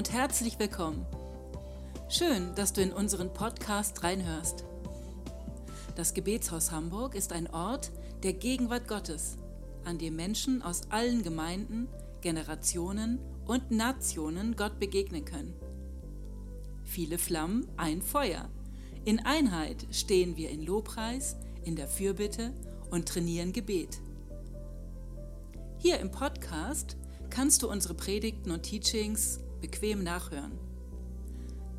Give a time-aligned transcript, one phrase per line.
[0.00, 1.04] und herzlich willkommen.
[2.08, 4.64] Schön, dass du in unseren Podcast reinhörst.
[5.94, 7.90] Das Gebetshaus Hamburg ist ein Ort
[8.22, 9.36] der Gegenwart Gottes,
[9.84, 11.86] an dem Menschen aus allen Gemeinden,
[12.22, 15.52] Generationen und Nationen Gott begegnen können.
[16.82, 18.48] Viele Flammen, ein Feuer.
[19.04, 22.54] In Einheit stehen wir in Lobpreis, in der Fürbitte
[22.90, 24.00] und trainieren Gebet.
[25.76, 26.96] Hier im Podcast
[27.28, 30.52] kannst du unsere Predigten und Teachings bequem nachhören.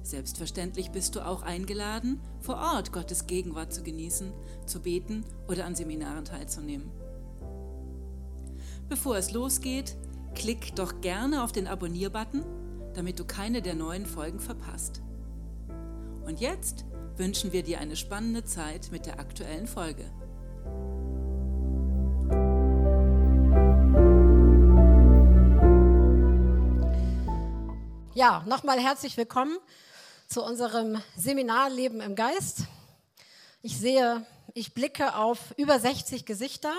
[0.03, 4.33] Selbstverständlich bist du auch eingeladen, vor Ort Gottes Gegenwart zu genießen,
[4.65, 6.89] zu beten oder an Seminaren teilzunehmen.
[8.89, 9.95] Bevor es losgeht,
[10.33, 12.43] klick doch gerne auf den Abonnier-Button,
[12.93, 15.01] damit du keine der neuen Folgen verpasst.
[16.25, 16.85] Und jetzt
[17.15, 20.05] wünschen wir dir eine spannende Zeit mit der aktuellen Folge.
[28.13, 29.57] Ja, nochmal herzlich willkommen
[30.27, 32.63] zu unserem Seminar Leben im Geist.
[33.61, 36.73] Ich sehe, ich blicke auf über 60 Gesichter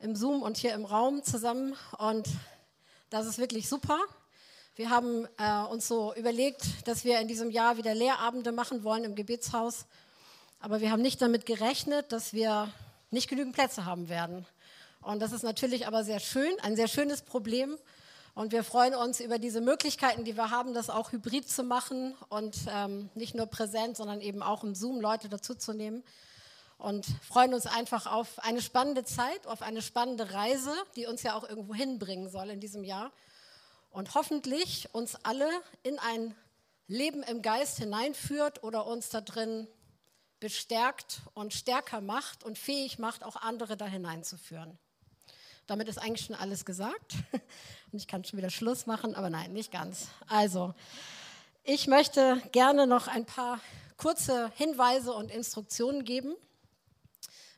[0.00, 2.26] im Zoom und hier im Raum zusammen und
[3.10, 3.98] das ist wirklich super.
[4.76, 9.04] Wir haben äh, uns so überlegt, dass wir in diesem Jahr wieder Lehrabende machen wollen
[9.04, 9.84] im Gebetshaus,
[10.58, 12.72] aber wir haben nicht damit gerechnet, dass wir
[13.10, 14.46] nicht genügend Plätze haben werden.
[15.02, 17.76] Und das ist natürlich aber sehr schön, ein sehr schönes Problem.
[18.36, 22.14] Und wir freuen uns über diese Möglichkeiten, die wir haben, das auch hybrid zu machen
[22.28, 26.04] und ähm, nicht nur präsent, sondern eben auch im Zoom Leute dazuzunehmen.
[26.76, 31.34] Und freuen uns einfach auf eine spannende Zeit, auf eine spannende Reise, die uns ja
[31.34, 33.10] auch irgendwo hinbringen soll in diesem Jahr.
[33.88, 35.48] Und hoffentlich uns alle
[35.82, 36.34] in ein
[36.88, 39.66] Leben im Geist hineinführt oder uns da drin
[40.40, 44.78] bestärkt und stärker macht und fähig macht, auch andere da hineinzuführen.
[45.66, 47.14] Damit ist eigentlich schon alles gesagt.
[47.96, 50.08] Und ich kann schon wieder Schluss machen, aber nein, nicht ganz.
[50.28, 50.74] Also,
[51.64, 53.58] ich möchte gerne noch ein paar
[53.96, 56.34] kurze Hinweise und Instruktionen geben.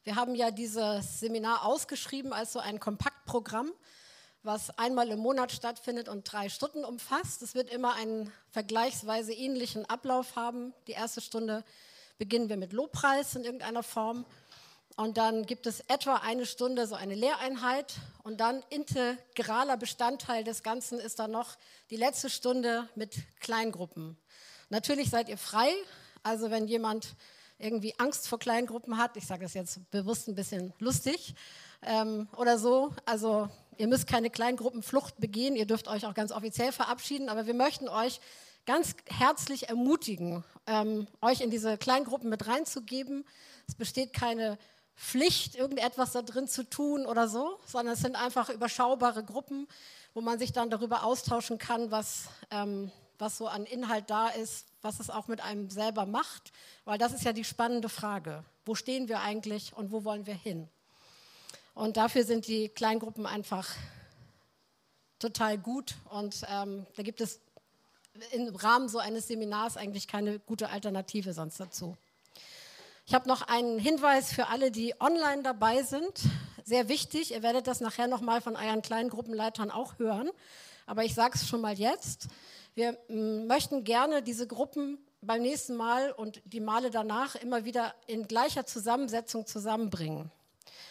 [0.04, 3.72] Wir haben ja dieses Seminar ausgeschrieben als so ein Kompaktprogramm,
[4.44, 7.42] was einmal im Monat stattfindet und drei Stunden umfasst.
[7.42, 10.72] Es wird immer einen vergleichsweise ähnlichen Ablauf haben.
[10.86, 11.64] Die erste Stunde
[12.16, 14.24] beginnen wir mit Lobpreis in irgendeiner Form.
[14.96, 17.94] Und dann gibt es etwa eine Stunde so eine Lehreinheit.
[18.24, 21.56] Und dann integraler Bestandteil des Ganzen ist dann noch
[21.90, 24.16] die letzte Stunde mit Kleingruppen.
[24.70, 25.70] Natürlich seid ihr frei.
[26.22, 27.14] Also wenn jemand
[27.58, 31.34] irgendwie Angst vor Kleingruppen hat, ich sage das jetzt bewusst ein bisschen lustig
[31.82, 36.72] ähm, oder so, also ihr müsst keine Kleingruppenflucht begehen, ihr dürft euch auch ganz offiziell
[36.72, 38.20] verabschieden, aber wir möchten euch
[38.66, 43.24] ganz herzlich ermutigen, ähm, euch in diese Kleingruppen mit reinzugeben.
[43.66, 44.58] Es besteht keine
[44.98, 49.68] Pflicht, irgendetwas da drin zu tun oder so, sondern es sind einfach überschaubare Gruppen,
[50.12, 54.66] wo man sich dann darüber austauschen kann, was, ähm, was so an Inhalt da ist,
[54.82, 56.52] was es auch mit einem selber macht,
[56.84, 58.44] weil das ist ja die spannende Frage.
[58.66, 60.68] Wo stehen wir eigentlich und wo wollen wir hin?
[61.74, 63.68] Und dafür sind die Kleingruppen einfach
[65.20, 67.40] total gut und ähm, da gibt es
[68.32, 71.96] im Rahmen so eines Seminars eigentlich keine gute Alternative sonst dazu.
[73.08, 76.12] Ich habe noch einen Hinweis für alle, die online dabei sind.
[76.62, 80.28] Sehr wichtig, ihr werdet das nachher nochmal von euren kleinen Gruppenleitern auch hören.
[80.84, 82.26] Aber ich sage es schon mal jetzt.
[82.74, 87.94] Wir mm, möchten gerne diese Gruppen beim nächsten Mal und die Male danach immer wieder
[88.06, 90.30] in gleicher Zusammensetzung zusammenbringen.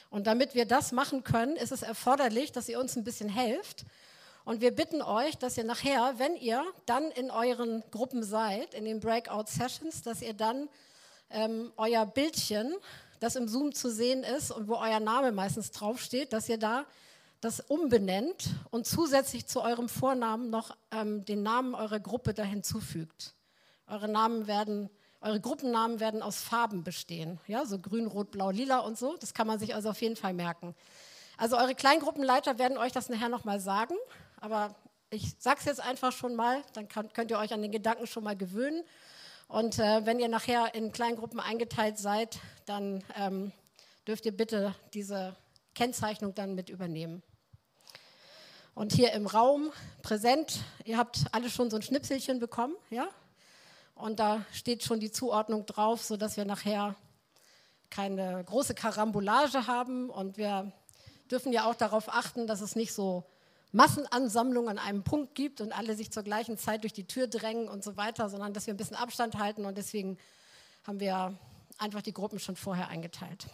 [0.09, 3.85] Und damit wir das machen können, ist es erforderlich, dass ihr uns ein bisschen helft.
[4.43, 8.85] Und wir bitten euch, dass ihr nachher, wenn ihr dann in euren Gruppen seid, in
[8.85, 10.67] den Breakout Sessions, dass ihr dann
[11.29, 12.73] ähm, euer Bildchen,
[13.19, 16.85] das im Zoom zu sehen ist und wo euer Name meistens draufsteht, dass ihr da
[17.41, 23.35] das umbenennt und zusätzlich zu eurem Vornamen noch ähm, den Namen eurer Gruppe da hinzufügt.
[23.87, 24.89] Eure Namen werden,
[25.21, 29.17] eure Gruppennamen werden aus Farben bestehen, ja, so grün, rot, blau, lila und so.
[29.17, 30.75] Das kann man sich also auf jeden Fall merken.
[31.37, 33.95] Also eure Kleingruppenleiter werden euch das nachher nochmal sagen,
[34.41, 34.75] aber
[35.09, 38.23] ich sage es jetzt einfach schon mal, dann könnt ihr euch an den Gedanken schon
[38.23, 38.83] mal gewöhnen.
[39.47, 43.53] Und äh, wenn ihr nachher in Kleingruppen eingeteilt seid, dann ähm,
[44.05, 45.35] dürft ihr bitte diese
[45.73, 47.23] Kennzeichnung dann mit übernehmen.
[48.73, 49.71] Und hier im Raum
[50.03, 53.07] präsent, ihr habt alle schon so ein Schnipselchen bekommen, ja?
[53.95, 56.95] Und da steht schon die Zuordnung drauf, sodass wir nachher
[57.89, 60.09] keine große Karambolage haben.
[60.11, 60.71] Und wir
[61.31, 63.23] dürfen ja auch darauf achten, dass es nicht so
[63.71, 67.67] Massenansammlung an einem Punkt gibt und alle sich zur gleichen Zeit durch die Tür drängen
[67.67, 70.17] und so weiter, sondern dass wir ein bisschen Abstand halten und deswegen
[70.85, 71.37] haben wir
[71.77, 73.47] einfach die Gruppen schon vorher eingeteilt.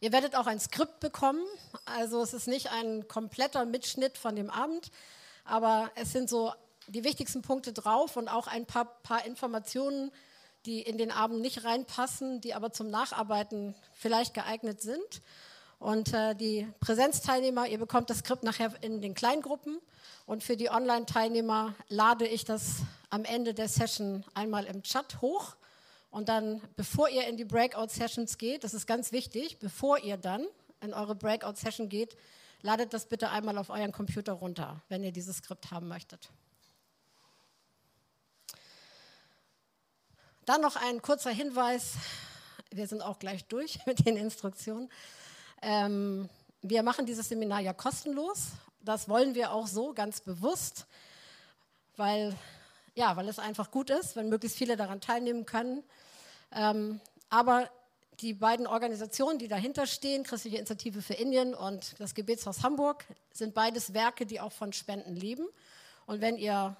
[0.00, 1.44] Ihr werdet auch ein Skript bekommen,
[1.84, 4.90] also es ist nicht ein kompletter Mitschnitt von dem Abend,
[5.44, 6.52] aber es sind so
[6.88, 10.10] die wichtigsten Punkte drauf und auch ein paar, paar Informationen,
[10.66, 15.22] die in den Abend nicht reinpassen, die aber zum Nacharbeiten vielleicht geeignet sind.
[15.82, 19.80] Und äh, die Präsenzteilnehmer, ihr bekommt das Skript nachher in den Kleingruppen.
[20.26, 25.56] Und für die Online-Teilnehmer lade ich das am Ende der Session einmal im Chat hoch.
[26.12, 30.46] Und dann, bevor ihr in die Breakout-Sessions geht, das ist ganz wichtig, bevor ihr dann
[30.80, 32.16] in eure Breakout-Session geht,
[32.60, 36.30] ladet das bitte einmal auf euren Computer runter, wenn ihr dieses Skript haben möchtet.
[40.44, 41.94] Dann noch ein kurzer Hinweis.
[42.70, 44.88] Wir sind auch gleich durch mit den Instruktionen.
[45.62, 46.28] Ähm,
[46.60, 48.48] wir machen dieses Seminar ja kostenlos.
[48.80, 50.86] Das wollen wir auch so ganz bewusst,
[51.96, 52.36] weil,
[52.94, 55.84] ja, weil es einfach gut ist, wenn möglichst viele daran teilnehmen können.
[56.50, 57.00] Ähm,
[57.30, 57.70] aber
[58.20, 63.54] die beiden Organisationen, die dahinter stehen, Christliche Initiative für Indien und das Gebetshaus Hamburg, sind
[63.54, 65.46] beides Werke, die auch von Spenden leben.
[66.06, 66.76] Und wenn ihr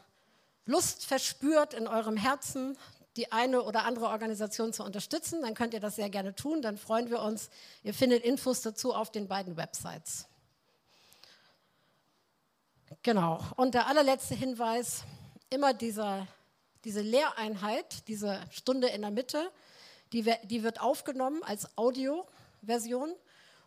[0.67, 2.77] Lust verspürt in eurem Herzen,
[3.17, 6.63] die eine oder andere Organisation zu unterstützen, dann könnt ihr das sehr gerne tun.
[6.63, 7.51] Dann freuen wir uns.
[7.83, 10.27] Ihr findet Infos dazu auf den beiden Websites.
[13.03, 13.41] Genau.
[13.57, 15.05] Und der allerletzte Hinweis,
[15.51, 16.27] immer dieser,
[16.85, 19.51] diese Lehreinheit, diese Stunde in der Mitte,
[20.13, 23.13] die, die wird aufgenommen als Audioversion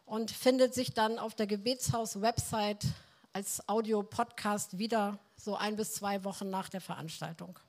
[0.06, 2.86] und findet sich dann auf der Gebetshaus-Website
[3.34, 7.60] als Audio-Podcast wieder so ein bis zwei Wochen nach der Veranstaltung.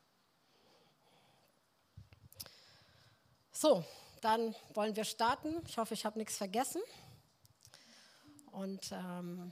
[3.59, 3.83] So,
[4.21, 5.63] dann wollen wir starten.
[5.67, 6.83] Ich hoffe, ich habe nichts vergessen.
[8.53, 9.51] Und ähm,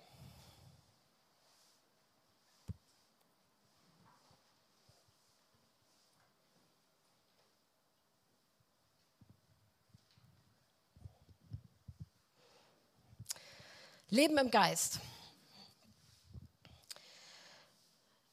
[14.11, 15.01] Leben im Geist.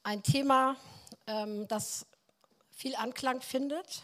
[0.03, 0.75] Ein Thema,
[1.27, 2.05] ähm, das
[2.71, 4.03] viel Anklang findet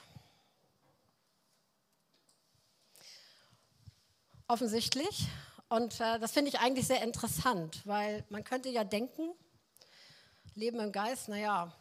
[4.47, 5.27] offensichtlich.
[5.69, 9.33] Und äh, das finde ich eigentlich sehr interessant, weil man könnte ja denken,
[10.55, 11.73] Leben im Geist, naja,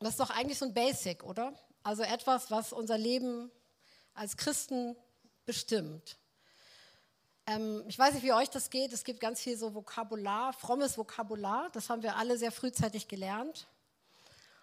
[0.00, 1.52] das ist doch eigentlich so ein Basic, oder?
[1.82, 3.50] Also etwas, was unser Leben
[4.14, 4.96] als Christen
[5.46, 6.18] bestimmt.
[7.46, 8.92] Ähm, ich weiß nicht, wie euch das geht.
[8.92, 11.70] Es gibt ganz viel so Vokabular, frommes Vokabular.
[11.72, 13.68] Das haben wir alle sehr frühzeitig gelernt.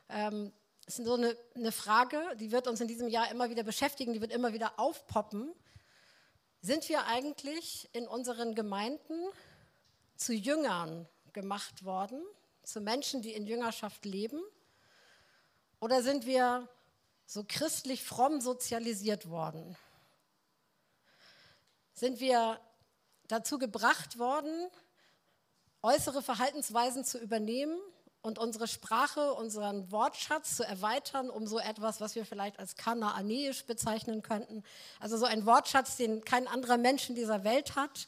[0.10, 0.54] Ähm,
[0.86, 4.22] ist so eine, eine Frage, die wird uns in diesem Jahr immer wieder beschäftigen, die
[4.22, 5.52] wird immer wieder aufpoppen.
[6.66, 9.30] Sind wir eigentlich in unseren Gemeinden
[10.16, 12.20] zu Jüngern gemacht worden,
[12.64, 14.42] zu Menschen, die in Jüngerschaft leben?
[15.80, 16.68] Oder sind wir
[17.28, 19.78] so christlich fromm sozialisiert worden?
[21.94, 22.60] Sind wir
[23.28, 24.72] dazu gebracht worden,
[25.84, 27.78] äußere Verhaltensweisen zu übernehmen
[28.26, 33.66] und unsere Sprache, unseren Wortschatz zu erweitern, um so etwas, was wir vielleicht als kanaanäisch
[33.66, 34.64] bezeichnen könnten.
[35.00, 38.08] Also so ein Wortschatz, den kein anderer Mensch in dieser Welt hat.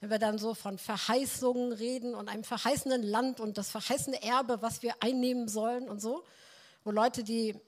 [0.00, 4.62] Wenn wir dann so von Verheißungen reden und einem verheißenen Land und das verheißene Erbe,
[4.62, 6.22] was wir einnehmen sollen und so,
[6.84, 7.60] wo Leute, die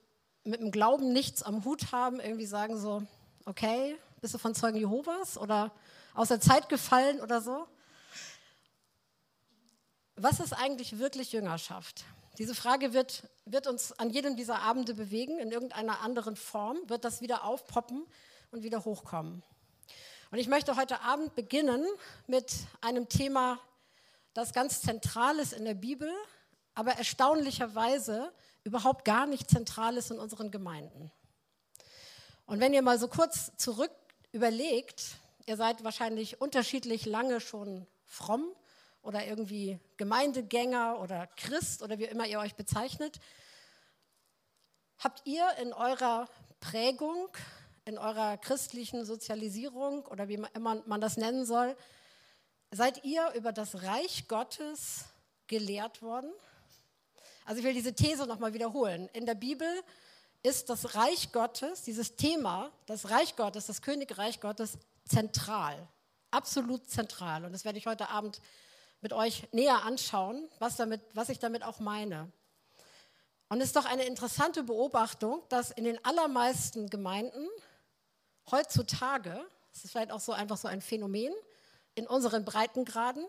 [0.44, 3.02] mit dem Glauben nichts am Hut haben, irgendwie sagen so,
[3.44, 5.72] okay, bist du von Zeugen Jehovas oder
[6.14, 7.66] aus der Zeit gefallen oder so?
[10.20, 12.04] Was ist eigentlich wirklich Jüngerschaft?
[12.38, 17.04] Diese Frage wird, wird uns an jedem dieser Abende bewegen, in irgendeiner anderen Form, wird
[17.04, 18.06] das wieder aufpoppen
[18.50, 19.42] und wieder hochkommen.
[20.30, 21.84] Und ich möchte heute Abend beginnen
[22.26, 23.58] mit einem Thema,
[24.34, 26.10] das ganz zentral ist in der Bibel,
[26.74, 28.32] aber erstaunlicherweise
[28.62, 31.10] überhaupt gar nicht zentral ist in unseren Gemeinden.
[32.46, 33.92] Und wenn ihr mal so kurz zurück
[34.32, 35.02] überlegt,
[35.46, 38.46] ihr seid wahrscheinlich unterschiedlich lange schon fromm,
[39.02, 43.20] oder irgendwie Gemeindegänger oder Christ oder wie immer ihr euch bezeichnet,
[44.98, 46.28] habt ihr in eurer
[46.60, 47.28] Prägung,
[47.84, 51.76] in eurer christlichen Sozialisierung oder wie immer man das nennen soll,
[52.70, 55.04] seid ihr über das Reich Gottes
[55.46, 56.30] gelehrt worden?
[57.44, 59.08] Also ich will diese These nochmal wiederholen.
[59.14, 59.66] In der Bibel
[60.42, 65.88] ist das Reich Gottes, dieses Thema, das Reich Gottes, das Königreich Gottes zentral,
[66.30, 67.44] absolut zentral.
[67.44, 68.40] Und das werde ich heute Abend
[69.00, 72.30] mit euch näher anschauen, was, damit, was ich damit auch meine.
[73.48, 77.48] Und es ist doch eine interessante Beobachtung, dass in den allermeisten Gemeinden
[78.50, 79.40] heutzutage,
[79.72, 81.32] das ist vielleicht auch so einfach so ein Phänomen,
[81.94, 83.26] in unseren Breitengraden,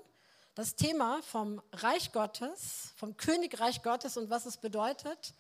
[0.56, 5.34] das Thema vom Reich Gottes, vom Königreich Gottes und was es bedeutet,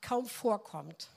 [0.00, 1.08] kaum vorkommt.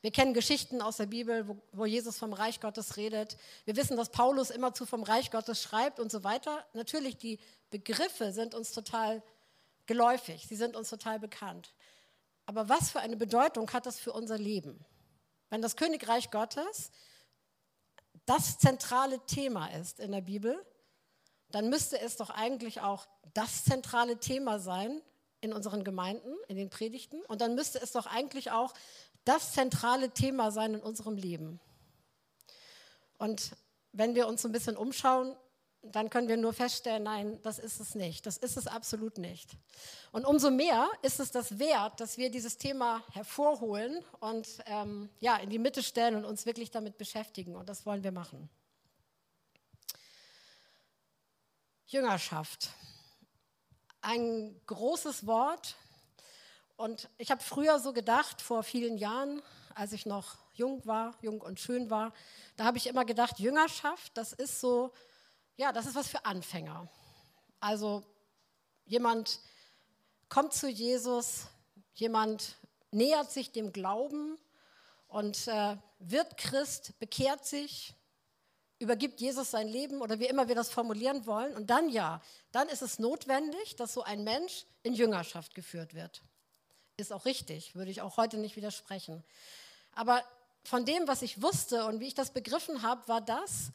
[0.00, 3.36] Wir kennen Geschichten aus der Bibel, wo, wo, Jesus vom Reich Gottes redet.
[3.64, 6.64] Wir wissen, dass Paulus immerzu vom Reich Gottes schreibt und so weiter.
[6.72, 7.38] Natürlich, die
[7.70, 9.22] Begriffe sind uns total
[9.86, 11.72] geläufig, sie sind uns total bekannt.
[12.46, 14.84] aber was für eine Bedeutung hat das für unser Leben?
[15.50, 16.90] Wenn das Königreich Gottes
[18.24, 20.64] das zentrale Thema ist in der Bibel,
[21.50, 25.00] dann müsste es doch eigentlich auch das zentrale Thema sein
[25.40, 27.24] in unseren Gemeinden, in den Predigten.
[27.26, 28.74] Und dann müsste es doch eigentlich auch
[29.26, 31.60] das zentrale Thema sein in unserem Leben.
[33.18, 33.52] Und
[33.92, 35.36] wenn wir uns ein bisschen umschauen,
[35.82, 38.26] dann können wir nur feststellen, nein, das ist es nicht.
[38.26, 39.56] Das ist es absolut nicht.
[40.12, 45.36] Und umso mehr ist es das wert, dass wir dieses Thema hervorholen und ähm, ja,
[45.36, 47.54] in die Mitte stellen und uns wirklich damit beschäftigen.
[47.56, 48.48] Und das wollen wir machen.
[51.86, 52.70] Jüngerschaft.
[54.00, 55.76] Ein großes Wort.
[56.76, 59.42] Und ich habe früher so gedacht, vor vielen Jahren,
[59.74, 62.12] als ich noch jung war, jung und schön war,
[62.56, 64.92] da habe ich immer gedacht, Jüngerschaft, das ist so,
[65.56, 66.88] ja, das ist was für Anfänger.
[67.60, 68.04] Also
[68.84, 69.40] jemand
[70.28, 71.46] kommt zu Jesus,
[71.94, 72.56] jemand
[72.90, 74.38] nähert sich dem Glauben
[75.08, 77.94] und äh, wird Christ, bekehrt sich,
[78.78, 81.54] übergibt Jesus sein Leben oder wie immer wir das formulieren wollen.
[81.56, 82.20] Und dann ja,
[82.52, 86.22] dann ist es notwendig, dass so ein Mensch in Jüngerschaft geführt wird.
[86.96, 89.22] Ist auch richtig, würde ich auch heute nicht widersprechen.
[89.94, 90.22] Aber
[90.64, 93.70] von dem, was ich wusste und wie ich das begriffen habe, war das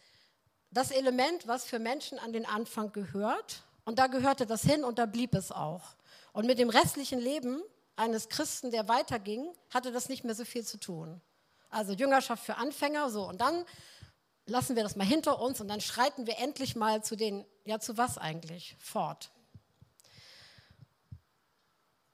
[0.71, 3.63] das Element, was für Menschen an den Anfang gehört.
[3.83, 5.95] Und da gehörte das hin und da blieb es auch.
[6.33, 7.61] Und mit dem restlichen Leben
[7.95, 11.21] eines Christen, der weiterging, hatte das nicht mehr so viel zu tun.
[11.69, 13.27] Also Jüngerschaft für Anfänger, so.
[13.27, 13.65] Und dann
[14.45, 17.79] lassen wir das mal hinter uns und dann schreiten wir endlich mal zu den, ja
[17.79, 19.29] zu was eigentlich, fort.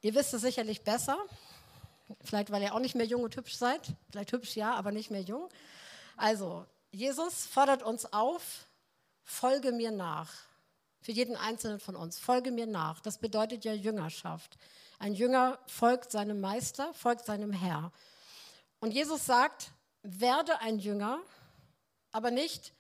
[0.02, 1.18] Ihr wisst es sicherlich besser,
[2.24, 5.12] vielleicht weil ihr auch nicht mehr jung und hübsch seid, vielleicht hübsch ja, aber nicht
[5.12, 5.50] mehr jung.
[6.16, 8.68] Also, Jesus fordert uns auf,
[9.24, 10.34] folge mir nach.
[11.02, 13.00] Für jeden Einzelnen von uns, folge mir nach.
[13.00, 14.58] Das bedeutet ja Jüngerschaft.
[15.00, 17.92] Ein Jünger folgt seinem Meister, folgt seinem Herr.
[18.80, 19.72] Und Jesus sagt,
[20.04, 21.20] werde ein Jünger,
[22.12, 22.74] aber nicht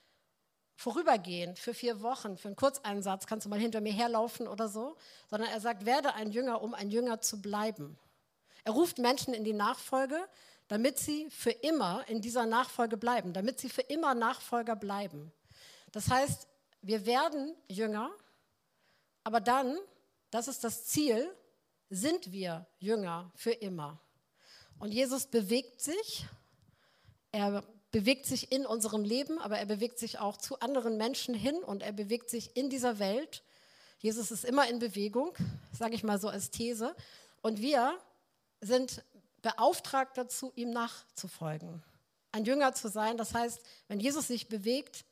[0.78, 4.96] vorübergehend für vier Wochen, für einen Kurzeinsatz kannst du mal hinter mir herlaufen oder so,
[5.28, 7.98] sondern er sagt, werde ein Jünger, um ein Jünger zu bleiben.
[8.64, 10.24] Er ruft Menschen in die Nachfolge,
[10.68, 15.32] damit sie für immer in dieser Nachfolge bleiben, damit sie für immer Nachfolger bleiben.
[15.92, 16.48] Das heißt,
[16.84, 18.12] wir werden Jünger,
[19.24, 19.78] aber dann,
[20.30, 21.36] das ist das Ziel,
[21.90, 24.00] sind wir Jünger für immer.
[24.78, 26.28] Und Jesus bewegt sich,
[27.32, 27.64] er
[27.98, 31.82] bewegt sich in unserem Leben, aber er bewegt sich auch zu anderen Menschen hin und
[31.82, 33.42] er bewegt sich in dieser Welt.
[33.98, 35.34] Jesus ist immer in Bewegung,
[35.74, 36.96] sage ich mal so als These.
[37.42, 37.98] Und wir
[38.62, 39.04] sind
[39.42, 41.82] beauftragt dazu, ihm nachzufolgen.
[42.32, 45.04] Ein Jünger zu sein, das heißt, wenn Jesus sich bewegt,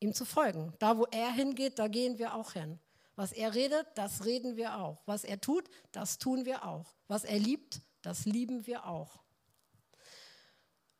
[0.00, 0.72] ihm zu folgen.
[0.80, 2.80] Da, wo er hingeht, da gehen wir auch hin.
[3.14, 5.02] Was er redet, das reden wir auch.
[5.06, 6.96] Was er tut, das tun wir auch.
[7.06, 9.23] Was er liebt, das lieben wir auch.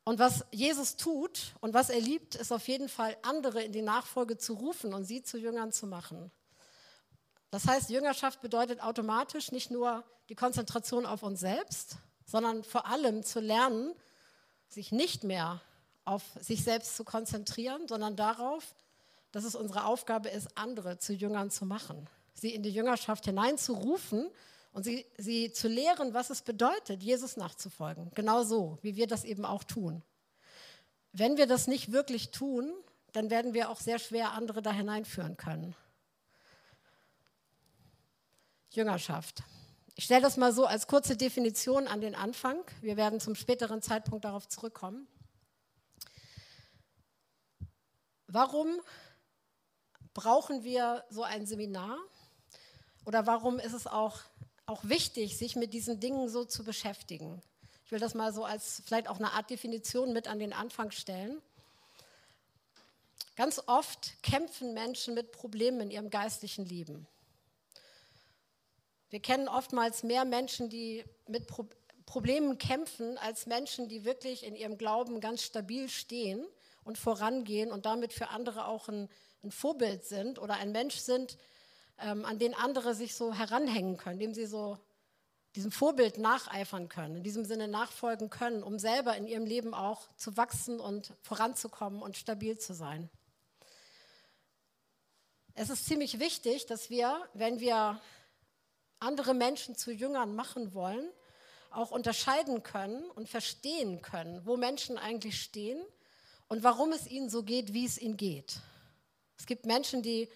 [0.04, 3.82] Und was Jesus tut und was er liebt, ist auf jeden Fall, andere in die
[3.82, 6.30] Nachfolge zu rufen und sie zu Jüngern zu machen.
[7.50, 11.96] Das heißt, Jüngerschaft bedeutet automatisch nicht nur die Konzentration auf uns selbst,
[12.26, 13.94] sondern vor allem zu lernen,
[14.68, 15.62] sich nicht mehr
[16.04, 18.74] auf sich selbst zu konzentrieren, sondern darauf,
[19.32, 24.30] dass es unsere Aufgabe ist, andere zu Jüngern zu machen, sie in die Jüngerschaft hineinzurufen
[24.74, 28.10] und sie, sie zu lehren, was es bedeutet, Jesus nachzufolgen.
[28.14, 30.02] Genau so, wie wir das eben auch tun.
[31.12, 32.72] Wenn wir das nicht wirklich tun,
[33.12, 35.76] dann werden wir auch sehr schwer andere da hineinführen können.
[38.70, 39.44] Jüngerschaft.
[39.94, 42.58] Ich stelle das mal so als kurze Definition an den Anfang.
[42.80, 45.06] Wir werden zum späteren Zeitpunkt darauf zurückkommen.
[48.26, 48.80] Warum
[50.14, 51.96] brauchen wir so ein Seminar?
[53.04, 54.20] Oder warum ist es auch
[54.66, 57.42] auch wichtig, sich mit diesen Dingen so zu beschäftigen.
[57.84, 60.90] Ich will das mal so als vielleicht auch eine Art Definition mit an den Anfang
[60.90, 61.40] stellen.
[63.36, 67.06] Ganz oft kämpfen Menschen mit Problemen in ihrem geistlichen Leben.
[69.10, 71.66] Wir kennen oftmals mehr Menschen, die mit Pro
[72.06, 76.44] Problemen kämpfen, als Menschen, die wirklich in ihrem Glauben ganz stabil stehen
[76.84, 79.08] und vorangehen und damit für andere auch ein,
[79.42, 81.38] ein Vorbild sind oder ein Mensch sind,
[81.98, 84.78] ähm, an den andere sich so heranhängen können, dem sie so
[85.54, 90.08] diesem Vorbild nacheifern können, in diesem Sinne nachfolgen können, um selber in ihrem Leben auch
[90.16, 93.08] zu wachsen und voranzukommen und stabil zu sein.
[95.54, 98.00] Es ist ziemlich wichtig, dass wir, wenn wir
[98.98, 101.08] andere Menschen zu Jüngern machen wollen,
[101.70, 105.80] auch unterscheiden können und verstehen können, wo Menschen eigentlich stehen
[106.48, 108.60] und warum es ihnen so geht, wie es ihnen geht.
[109.38, 110.28] Es gibt Menschen, die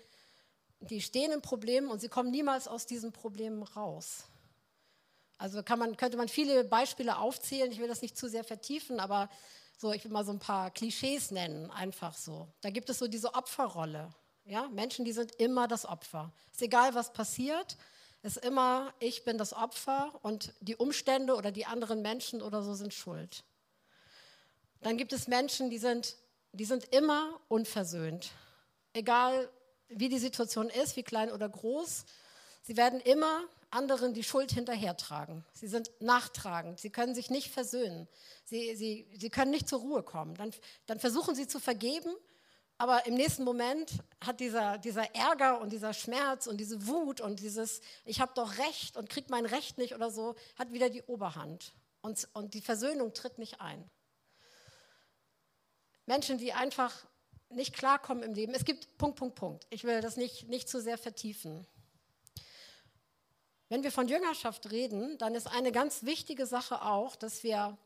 [0.80, 4.24] die stehen in Problemen und sie kommen niemals aus diesen Problemen raus.
[5.38, 7.70] Also man, könnte man viele Beispiele aufzählen.
[7.70, 9.30] Ich will das nicht zu sehr vertiefen, aber
[9.76, 12.48] so, ich will mal so ein paar Klischees nennen, einfach so.
[12.60, 14.10] Da gibt es so diese Opferrolle.
[14.44, 14.68] Ja?
[14.68, 16.32] Menschen, die sind immer das Opfer.
[16.52, 17.76] Ist egal, was passiert,
[18.22, 22.74] ist immer, ich bin das Opfer und die Umstände oder die anderen Menschen oder so
[22.74, 23.44] sind schuld.
[24.80, 26.16] Dann gibt es Menschen, die sind,
[26.52, 28.32] die sind immer unversöhnt.
[28.92, 29.48] Egal,
[29.88, 32.04] wie die Situation ist, wie klein oder groß,
[32.62, 35.44] sie werden immer anderen die Schuld hinterhertragen.
[35.52, 36.80] Sie sind nachtragend.
[36.80, 38.08] Sie können sich nicht versöhnen.
[38.44, 40.34] Sie, sie, sie können nicht zur Ruhe kommen.
[40.34, 40.52] Dann,
[40.86, 42.10] dann versuchen sie zu vergeben,
[42.78, 43.90] aber im nächsten Moment
[44.24, 48.56] hat dieser, dieser Ärger und dieser Schmerz und diese Wut und dieses, ich habe doch
[48.58, 51.74] Recht und kriege mein Recht nicht oder so, hat wieder die Oberhand.
[52.00, 53.90] Und, und die Versöhnung tritt nicht ein.
[56.06, 57.07] Menschen, die einfach
[57.50, 58.54] nicht klarkommen im Leben.
[58.54, 59.66] Es gibt Punkt, Punkt, Punkt.
[59.70, 61.66] Ich will das nicht, nicht zu sehr vertiefen.
[63.68, 67.76] Wenn wir von Jüngerschaft reden, dann ist eine ganz wichtige Sache auch, dass wir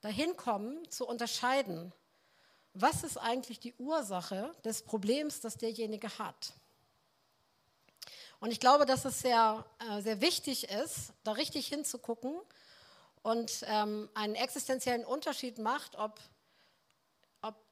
[0.00, 1.92] dahin kommen zu unterscheiden,
[2.74, 6.52] was ist eigentlich die Ursache des Problems, das derjenige hat.
[8.40, 12.36] Und ich glaube, dass es sehr, äh, sehr wichtig ist, da richtig hinzugucken
[13.22, 16.20] und ähm, einen existenziellen Unterschied macht, ob,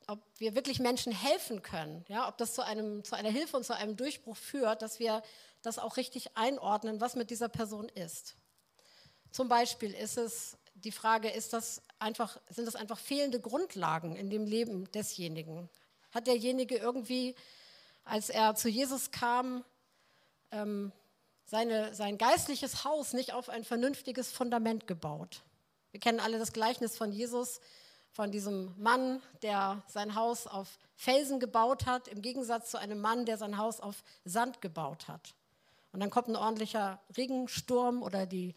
[0.07, 3.65] ob, wir wirklich Menschen helfen können, ja, ob das zu, einem, zu einer Hilfe und
[3.65, 5.23] zu einem Durchbruch führt, dass wir
[5.63, 8.37] das auch richtig einordnen, was mit dieser Person ist.
[9.33, 14.31] Zum Beispiel ist es die Frage, ist das einfach, sind das einfach fehlende Grundlagen in
[14.31, 15.69] dem Leben desjenigen?
[16.13, 17.35] Hat derjenige irgendwie,
[18.05, 19.65] als er zu Jesus kam,
[20.53, 20.93] ähm,
[21.47, 25.43] seine, sein geistliches Haus nicht auf ein vernünftiges Fundament gebaut?
[25.91, 27.61] Wir kennen alle das Gleichnis von Jesus,
[28.17, 33.27] von diesem Mann, der sein Haus auf Felsen gebaut hat, im Gegensatz zu einem Mann,
[33.27, 35.35] der sein Haus auf Sand gebaut hat.
[35.93, 38.55] Und dann kommt ein ordentlicher Regensturm oder die,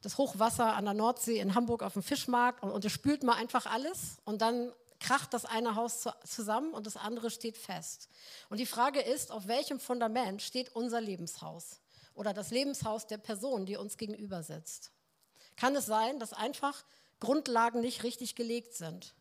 [0.00, 3.34] das Hochwasser an der Nordsee in Hamburg auf dem Fischmarkt und, und es spült mal
[3.34, 8.08] einfach alles und dann kracht das eine Haus zu, zusammen und das andere steht fest.
[8.48, 11.82] Und die Frage ist, auf welchem Fundament steht unser Lebenshaus
[12.14, 14.92] oder das Lebenshaus der Person, die uns gegenüber sitzt?
[15.56, 16.84] Kann es sein, dass einfach
[17.24, 19.14] Grundlagen nicht richtig gelegt sind?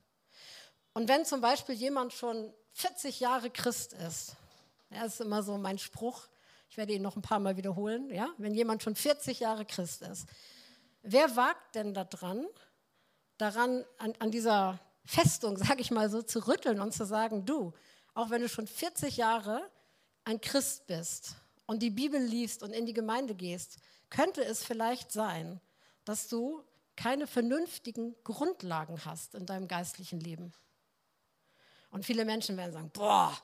[0.94, 4.36] Und wenn zum Beispiel jemand schon 40 Jahre Christ ist,
[4.92, 6.28] das ist immer so mein Spruch,
[6.70, 10.02] ich werde ihn noch ein paar Mal wiederholen, ja, wenn jemand schon 40 Jahre Christ
[10.04, 10.28] ist.
[11.02, 12.46] Wer wagt denn daran,
[13.38, 17.74] daran an, an dieser Festung, sage ich mal so, zu rütteln und zu sagen, du,
[18.13, 19.70] auch wenn du schon 40 Jahre
[20.24, 21.36] ein Christ bist
[21.66, 23.78] und die Bibel liest und in die Gemeinde gehst,
[24.10, 25.60] könnte es vielleicht sein,
[26.06, 26.63] dass du
[26.96, 30.54] keine vernünftigen Grundlagen hast in deinem geistlichen Leben.
[31.92, 33.38] Und viele Menschen werden sagen, boah,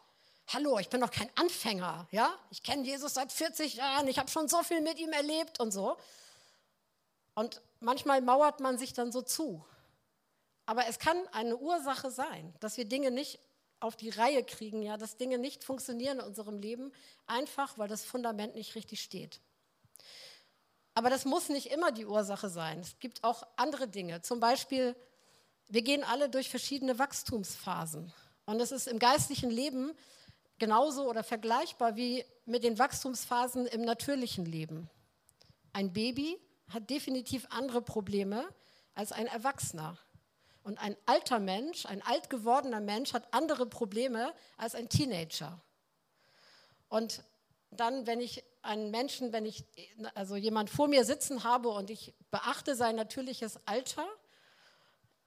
[0.48, 2.34] hallo, ich bin doch kein Anfänger, ja?
[2.50, 5.72] Ich kenne Jesus seit 40 Jahren, ich habe schon so viel mit ihm erlebt und
[5.72, 5.98] so.
[7.36, 9.64] Und manchmal mauert man sich dann so zu.
[10.66, 13.40] Aber es kann eine Ursache sein, dass wir Dinge nicht
[13.80, 16.92] auf die Reihe kriegen, ja, dass Dinge nicht funktionieren in unserem Leben,
[17.28, 19.40] einfach weil das Fundament nicht richtig steht.
[20.93, 22.80] Aber das muss nicht immer die Ursache sein.
[22.80, 24.21] Es gibt auch andere Dinge.
[24.21, 24.95] Zum Beispiel,
[25.67, 28.12] wir gehen alle durch verschiedene Wachstumsphasen.
[28.45, 29.93] Und es ist im geistlichen Leben
[30.58, 34.89] genauso oder vergleichbar wie mit den Wachstumsphasen im natürlichen Leben.
[35.73, 36.38] Ein Baby
[36.69, 38.47] hat definitiv andere Probleme
[38.93, 39.97] als ein Erwachsener.
[40.63, 45.62] Und ein alter Mensch, ein alt gewordener Mensch hat andere Probleme als ein Teenager.
[46.89, 47.23] Und
[47.71, 49.65] dann, wenn ich einen Menschen, wenn ich
[50.15, 54.08] also jemand vor mir sitzen habe und ich beachte sein natürliches Alter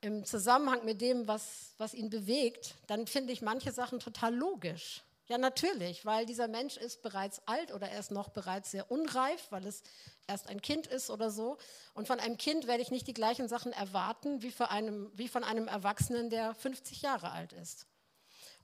[0.01, 5.03] im Zusammenhang mit dem, was, was ihn bewegt, dann finde ich manche Sachen total logisch.
[5.29, 9.47] Ja, natürlich, weil dieser Mensch ist bereits alt oder er ist noch bereits sehr unreif,
[9.51, 9.83] weil es
[10.27, 11.57] erst ein Kind ist oder so.
[11.95, 15.45] Und von einem Kind werde ich nicht die gleichen Sachen erwarten wie, einem, wie von
[15.45, 17.87] einem Erwachsenen, der 50 Jahre alt ist.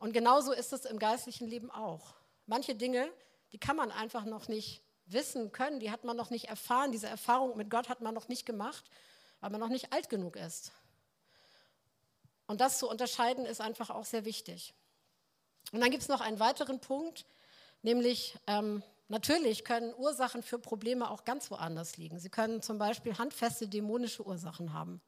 [0.01, 2.15] Und genauso ist es im geistlichen Leben auch.
[2.47, 3.09] Manche Dinge,
[3.53, 6.93] die kann man einfach noch nicht wissen können, die hat man noch nicht erfahren.
[6.93, 8.85] Diese Erfahrung mit Gott hat man noch nicht gemacht,
[9.41, 10.73] weil man noch nicht alt genug ist.
[12.47, 14.75] Und das zu unterscheiden ist einfach auch sehr wichtig.
[15.73, 17.27] Und dann gibt es noch einen weiteren Punkt,
[17.83, 22.19] nämlich ähm, natürlich können Ursachen für Probleme auch ganz woanders liegen.
[22.19, 25.01] Sie können zum Beispiel handfeste dämonische Ursachen haben.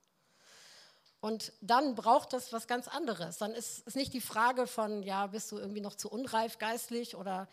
[1.21, 3.39] Und dann braucht das was ganz anderes.
[3.39, 7.15] Dann ist es nicht die Frage von, ja, bist du irgendwie noch zu unreif geistlich
[7.15, 7.47] oder,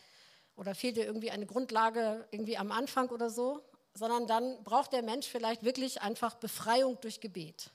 [0.57, 5.03] oder fehlt dir irgendwie eine Grundlage irgendwie am Anfang oder so, sondern dann braucht der
[5.03, 7.71] Mensch vielleicht wirklich einfach Befreiung durch Gebet.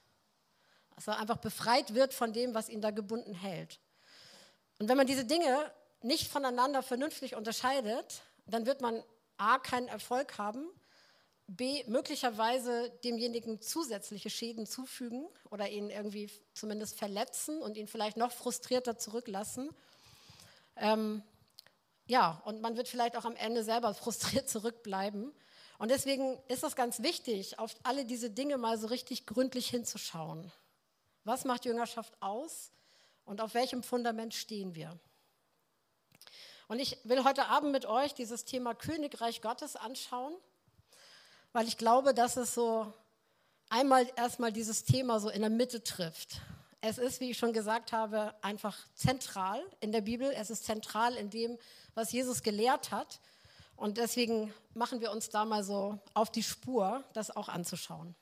[0.94, 3.80] Dass er einfach befreit wird von dem, was ihn da gebunden hält.
[4.78, 9.02] Und wenn man diese Dinge nicht voneinander vernünftig unterscheidet, dann wird man
[9.36, 10.68] A, keinen Erfolg haben,
[11.46, 18.32] B, möglicherweise demjenigen zusätzliche Schäden zufügen oder ihn irgendwie zumindest verletzen und ihn vielleicht noch
[18.32, 19.70] frustrierter zurücklassen.
[20.76, 21.22] Ähm,
[22.06, 25.32] ja, und man wird vielleicht auch am Ende selber frustriert zurückbleiben.
[25.78, 30.52] Und deswegen ist es ganz wichtig, auf alle diese Dinge mal so richtig gründlich hinzuschauen.
[31.24, 32.70] Was macht Jüngerschaft aus
[33.24, 34.98] und auf welchem Fundament stehen wir?
[36.68, 40.34] Und ich will heute Abend mit euch dieses Thema Königreich Gottes anschauen
[41.52, 42.92] weil ich glaube, dass es so
[43.68, 46.40] einmal erstmal dieses Thema so in der Mitte trifft.
[46.80, 50.32] Es ist, wie ich schon gesagt habe, einfach zentral in der Bibel.
[50.34, 51.58] Es ist zentral in dem,
[51.94, 53.20] was Jesus gelehrt hat.
[53.76, 58.14] Und deswegen machen wir uns da mal so auf die Spur, das auch anzuschauen.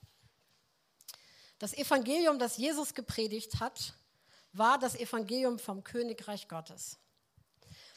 [1.58, 3.94] Das Evangelium, das Jesus gepredigt hat,
[4.52, 6.98] war das Evangelium vom Königreich Gottes.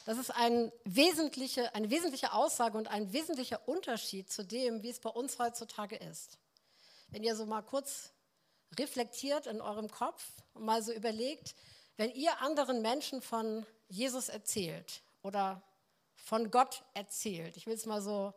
[0.04, 5.00] Das ist ein wesentliche, eine wesentliche Aussage und ein wesentlicher Unterschied zu dem, wie es
[5.00, 6.38] bei uns heutzutage ist.
[7.08, 8.12] Wenn ihr so mal kurz
[8.78, 11.54] reflektiert in eurem Kopf und mal so überlegt,
[11.96, 15.62] wenn ihr anderen Menschen von Jesus erzählt oder
[16.14, 18.32] von Gott erzählt, ich will es mal so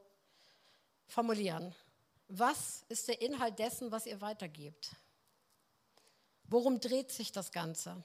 [1.08, 1.76] formulieren,
[2.28, 4.96] was ist der Inhalt dessen, was ihr weitergebt?
[6.46, 8.04] Worum dreht sich das Ganze?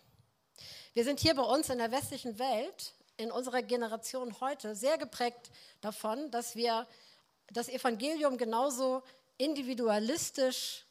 [0.93, 5.51] Wir sind hier bei uns in der westlichen Welt in unserer Generation heute sehr geprägt
[5.81, 6.87] davon, dass wir
[7.51, 9.03] das Evangelium genauso
[9.39, 10.85] individualistisch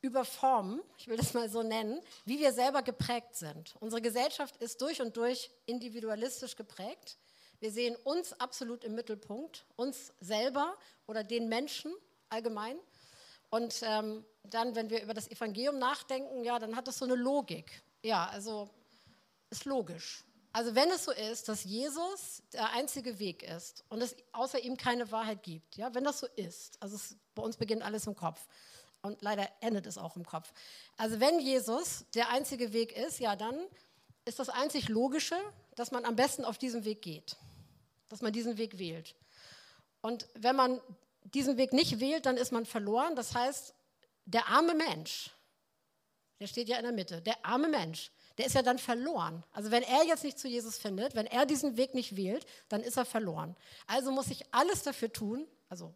[0.00, 3.74] überformen, ich will das mal so nennen, wie wir selber geprägt sind.
[3.80, 7.18] Unsere Gesellschaft ist durch und durch individualistisch geprägt.
[7.60, 11.92] Wir sehen uns absolut im Mittelpunkt, uns selber oder den Menschen
[12.28, 12.78] allgemein.
[13.50, 17.14] Und ähm, dann, wenn wir über das Evangelium nachdenken, ja, dann hat das so eine
[17.14, 17.82] Logik.
[18.02, 18.70] Ja, also
[19.50, 20.24] ist logisch.
[20.52, 24.76] Also wenn es so ist, dass Jesus der einzige Weg ist und es außer ihm
[24.76, 28.16] keine Wahrheit gibt, ja, wenn das so ist, also es, bei uns beginnt alles im
[28.16, 28.46] Kopf
[29.02, 30.52] und leider endet es auch im Kopf.
[30.96, 33.56] Also wenn Jesus der einzige Weg ist, ja, dann
[34.24, 35.36] ist das einzig Logische,
[35.76, 37.36] dass man am besten auf diesem Weg geht,
[38.08, 39.14] dass man diesen Weg wählt.
[40.00, 40.80] Und wenn man
[41.24, 43.16] diesen Weg nicht wählt, dann ist man verloren.
[43.16, 43.74] Das heißt,
[44.24, 45.30] der arme Mensch,
[46.40, 49.44] der steht ja in der Mitte, der arme Mensch, der ist ja dann verloren.
[49.52, 52.82] Also wenn er jetzt nicht zu Jesus findet, wenn er diesen Weg nicht wählt, dann
[52.82, 53.56] ist er verloren.
[53.86, 55.94] Also muss ich alles dafür tun, also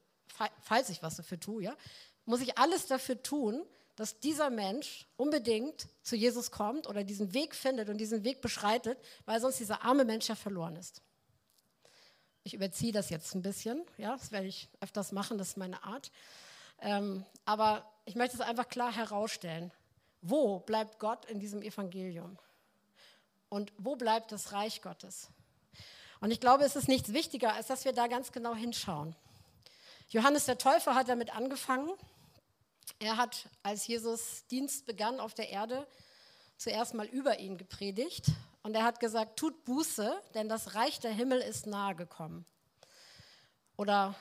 [0.60, 1.76] falls ich was dafür tue, ja,
[2.24, 3.64] muss ich alles dafür tun,
[3.96, 8.98] dass dieser Mensch unbedingt zu Jesus kommt oder diesen Weg findet und diesen Weg beschreitet,
[9.26, 11.02] weil sonst dieser arme Mensch ja verloren ist.
[12.44, 15.82] Ich überziehe das jetzt ein bisschen, ja, das werde ich öfters machen, das ist meine
[15.84, 16.10] Art.
[16.80, 19.70] Ähm, aber ich möchte es einfach klar herausstellen.
[20.20, 22.38] Wo bleibt Gott in diesem Evangelium?
[23.48, 25.28] Und wo bleibt das Reich Gottes?
[26.20, 29.14] Und ich glaube, es ist nichts wichtiger, als dass wir da ganz genau hinschauen.
[30.08, 31.90] Johannes der Täufer hat damit angefangen.
[32.98, 35.86] Er hat, als Jesus Dienst begann auf der Erde,
[36.56, 38.26] zuerst mal über ihn gepredigt.
[38.62, 42.46] Und er hat gesagt, tut Buße, denn das Reich der Himmel ist nahe gekommen.
[43.76, 44.14] Oder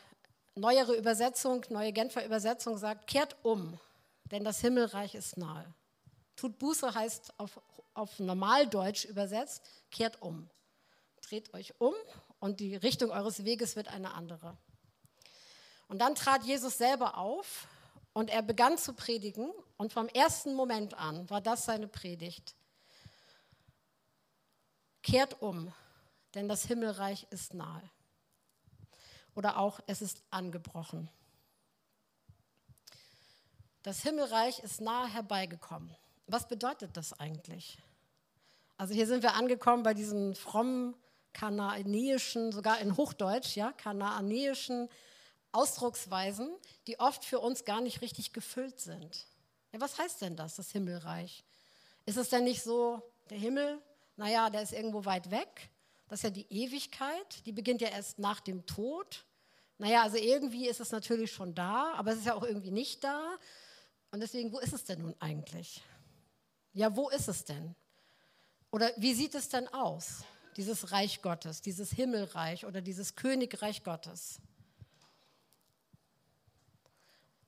[0.56, 3.80] neuere Übersetzung, neue Genfer Übersetzung sagt, kehrt um,
[4.32, 5.73] denn das Himmelreich ist nahe.
[6.36, 7.62] Tut Buße heißt auf,
[7.93, 10.49] auf Normaldeutsch übersetzt, kehrt um.
[11.21, 11.93] Dreht euch um
[12.39, 14.58] und die Richtung eures Weges wird eine andere.
[15.88, 17.67] Und dann trat Jesus selber auf
[18.13, 22.56] und er begann zu predigen und vom ersten Moment an war das seine Predigt.
[25.04, 25.74] Kehrt um,
[26.36, 27.90] denn das Himmelreich ist nahe.
[29.36, 31.10] Oder auch, es ist angebrochen.
[33.84, 35.96] Das Himmelreich ist nahe herbeigekommen.
[36.28, 37.80] Was bedeutet das eigentlich?
[38.78, 40.96] Also hier sind wir angekommen bei diesen frommen
[41.34, 44.90] kanaanäischen, sogar in Hochdeutsch, ja, kanaanäischen
[45.52, 46.50] Ausdrucksweisen,
[46.88, 49.28] die oft für uns gar nicht richtig gefüllt sind.
[49.72, 51.44] Ja, was heißt denn das, das Himmelreich?
[52.06, 53.82] Ist es denn nicht so, der Himmel,
[54.21, 55.71] naja, der ist irgendwo weit weg?
[56.07, 59.25] Das ist ja die Ewigkeit, die beginnt ja erst nach dem Tod.
[59.79, 63.03] Naja, also irgendwie ist es natürlich schon da, aber es ist ja auch irgendwie nicht
[63.03, 63.36] da.
[64.12, 65.81] Und deswegen, wo ist es denn nun eigentlich?
[66.73, 67.73] Ja, wo ist es denn?
[68.69, 70.23] Oder wie sieht es denn aus,
[70.55, 74.39] dieses Reich Gottes, dieses Himmelreich oder dieses Königreich Gottes?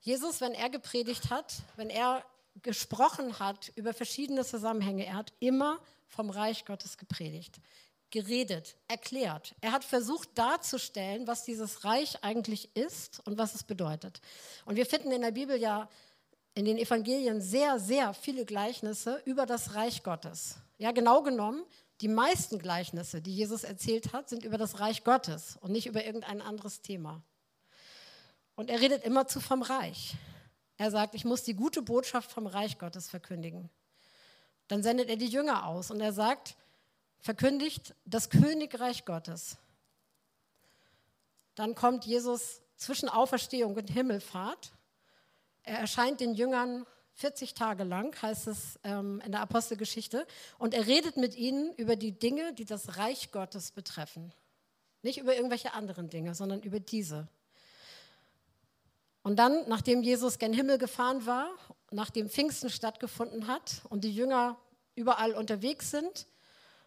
[0.01, 2.25] Jesus, wenn er gepredigt hat, wenn er
[2.61, 7.59] gesprochen hat über verschiedene Zusammenhänge, er hat immer vom Reich Gottes gepredigt,
[8.11, 9.55] geredet, erklärt.
[9.61, 14.21] Er hat versucht darzustellen, was dieses Reich eigentlich ist und was es bedeutet.
[14.65, 15.89] Und wir finden in der Bibel ja
[16.53, 20.57] in den Evangelien sehr, sehr viele Gleichnisse über das Reich Gottes.
[20.77, 21.63] Ja, genau genommen,
[22.01, 26.05] die meisten Gleichnisse, die Jesus erzählt hat, sind über das Reich Gottes und nicht über
[26.05, 27.23] irgendein anderes Thema.
[28.55, 30.15] Und er redet immerzu vom Reich.
[30.77, 33.69] Er sagt, ich muss die gute Botschaft vom Reich Gottes verkündigen.
[34.67, 36.55] Dann sendet er die Jünger aus und er sagt,
[37.19, 39.57] verkündigt das Königreich Gottes.
[41.55, 44.73] Dann kommt Jesus zwischen Auferstehung und Himmelfahrt.
[45.63, 50.25] Er erscheint den Jüngern 40 Tage lang, heißt es ähm, in der Apostelgeschichte,
[50.57, 54.33] und er redet mit ihnen über die Dinge, die das Reich Gottes betreffen.
[55.03, 57.27] Nicht über irgendwelche anderen Dinge, sondern über diese.
[59.23, 61.49] Und dann, nachdem Jesus gen Himmel gefahren war,
[61.91, 64.57] nachdem Pfingsten stattgefunden hat und die Jünger
[64.95, 66.27] überall unterwegs sind,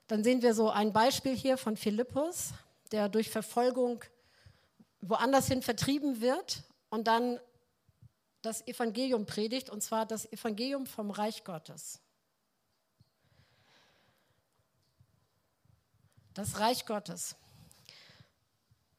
[0.06, 2.50] dann sehen wir so ein Beispiel hier von Philippus,
[2.92, 4.04] der durch Verfolgung
[5.00, 7.40] woanders hin vertrieben wird und dann
[8.42, 12.00] das Evangelium predigt, und zwar das Evangelium vom Reich Gottes.
[16.34, 17.34] Das Reich Gottes.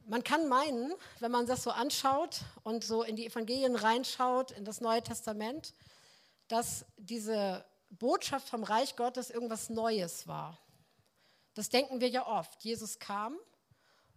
[0.09, 4.63] Man kann meinen, wenn man das so anschaut und so in die Evangelien reinschaut, in
[4.63, 5.73] das Neue Testament,
[6.47, 10.57] dass diese Botschaft vom Reich Gottes irgendwas Neues war.
[11.55, 12.63] Das denken wir ja oft.
[12.63, 13.37] Jesus kam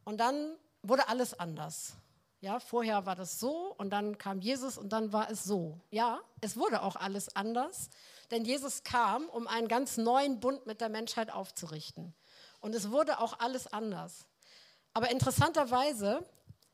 [0.04, 1.94] und dann wurde alles anders.
[2.40, 5.80] Ja, vorher war das so und dann kam Jesus und dann war es so.
[5.90, 7.90] Ja, es wurde auch alles anders,
[8.30, 12.14] denn Jesus kam, um einen ganz neuen Bund mit der Menschheit aufzurichten.
[12.60, 14.26] Und es wurde auch alles anders.
[14.92, 16.24] Aber interessanterweise,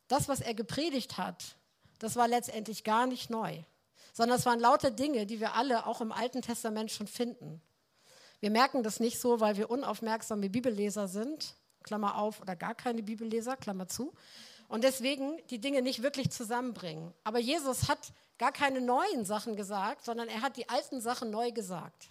[0.09, 1.57] das, was er gepredigt hat,
[1.99, 3.63] das war letztendlich gar nicht neu,
[4.13, 7.61] sondern es waren lauter Dinge, die wir alle auch im Alten Testament schon finden.
[8.41, 13.03] Wir merken das nicht so, weil wir unaufmerksame Bibelleser sind, Klammer auf, oder gar keine
[13.03, 14.13] Bibelleser, Klammer zu,
[14.69, 17.15] und deswegen die Dinge nicht wirklich zusammenbringen.
[17.25, 21.53] Aber Jesus hat gar keine neuen Sachen gesagt, sondern er hat die alten Sachen neu
[21.53, 22.09] gesagt.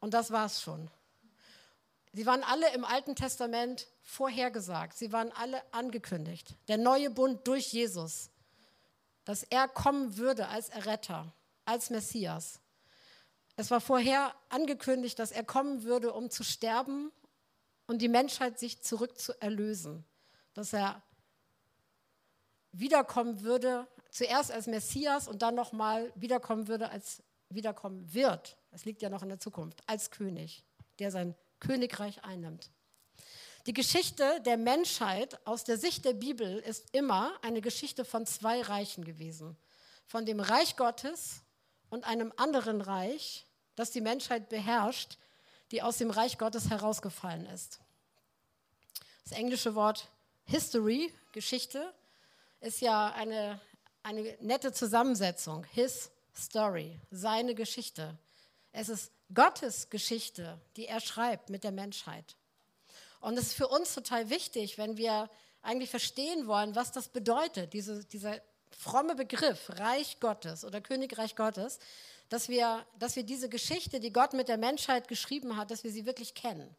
[0.00, 0.90] Und das war es schon.
[2.12, 4.96] Sie waren alle im Alten Testament vorhergesagt.
[4.96, 6.56] Sie waren alle angekündigt.
[6.68, 8.30] Der neue Bund durch Jesus,
[9.24, 11.32] dass er kommen würde als Erretter,
[11.64, 12.60] als Messias.
[13.56, 17.12] Es war vorher angekündigt, dass er kommen würde, um zu sterben
[17.86, 20.04] und die Menschheit sich zurück zu erlösen.
[20.54, 21.02] Dass er
[22.72, 28.56] wiederkommen würde, zuerst als Messias und dann nochmal wiederkommen würde, als wiederkommen wird.
[28.70, 30.64] Es liegt ja noch in der Zukunft, als König,
[30.98, 32.70] der sein Königreich einnimmt.
[33.66, 38.62] Die Geschichte der Menschheit aus der Sicht der Bibel ist immer eine Geschichte von zwei
[38.62, 39.56] Reichen gewesen.
[40.06, 41.42] Von dem Reich Gottes
[41.90, 45.18] und einem anderen Reich, das die Menschheit beherrscht,
[45.70, 47.80] die aus dem Reich Gottes herausgefallen ist.
[49.24, 50.08] Das englische Wort
[50.46, 51.92] History, Geschichte,
[52.60, 53.60] ist ja eine,
[54.02, 55.64] eine nette Zusammensetzung.
[55.72, 58.16] His Story, seine Geschichte.
[58.80, 62.36] Es ist Gottes Geschichte, die er schreibt mit der Menschheit.
[63.20, 65.28] Und es ist für uns total wichtig, wenn wir
[65.62, 71.80] eigentlich verstehen wollen, was das bedeutet, diese, dieser fromme Begriff Reich Gottes oder Königreich Gottes,
[72.28, 75.90] dass wir, dass wir diese Geschichte, die Gott mit der Menschheit geschrieben hat, dass wir
[75.90, 76.72] sie wirklich kennen.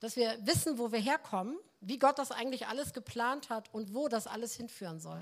[0.00, 4.08] Dass wir wissen, wo wir herkommen, wie Gott das eigentlich alles geplant hat und wo
[4.08, 5.20] das alles hinführen soll.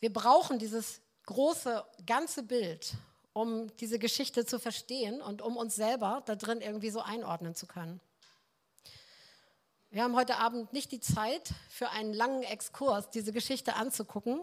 [0.00, 2.96] Wir brauchen dieses große, ganze Bild
[3.34, 7.66] um diese Geschichte zu verstehen und um uns selber da drin irgendwie so einordnen zu
[7.66, 8.00] können.
[9.90, 14.40] Wir haben heute Abend nicht die Zeit für einen langen Exkurs, diese Geschichte anzugucken.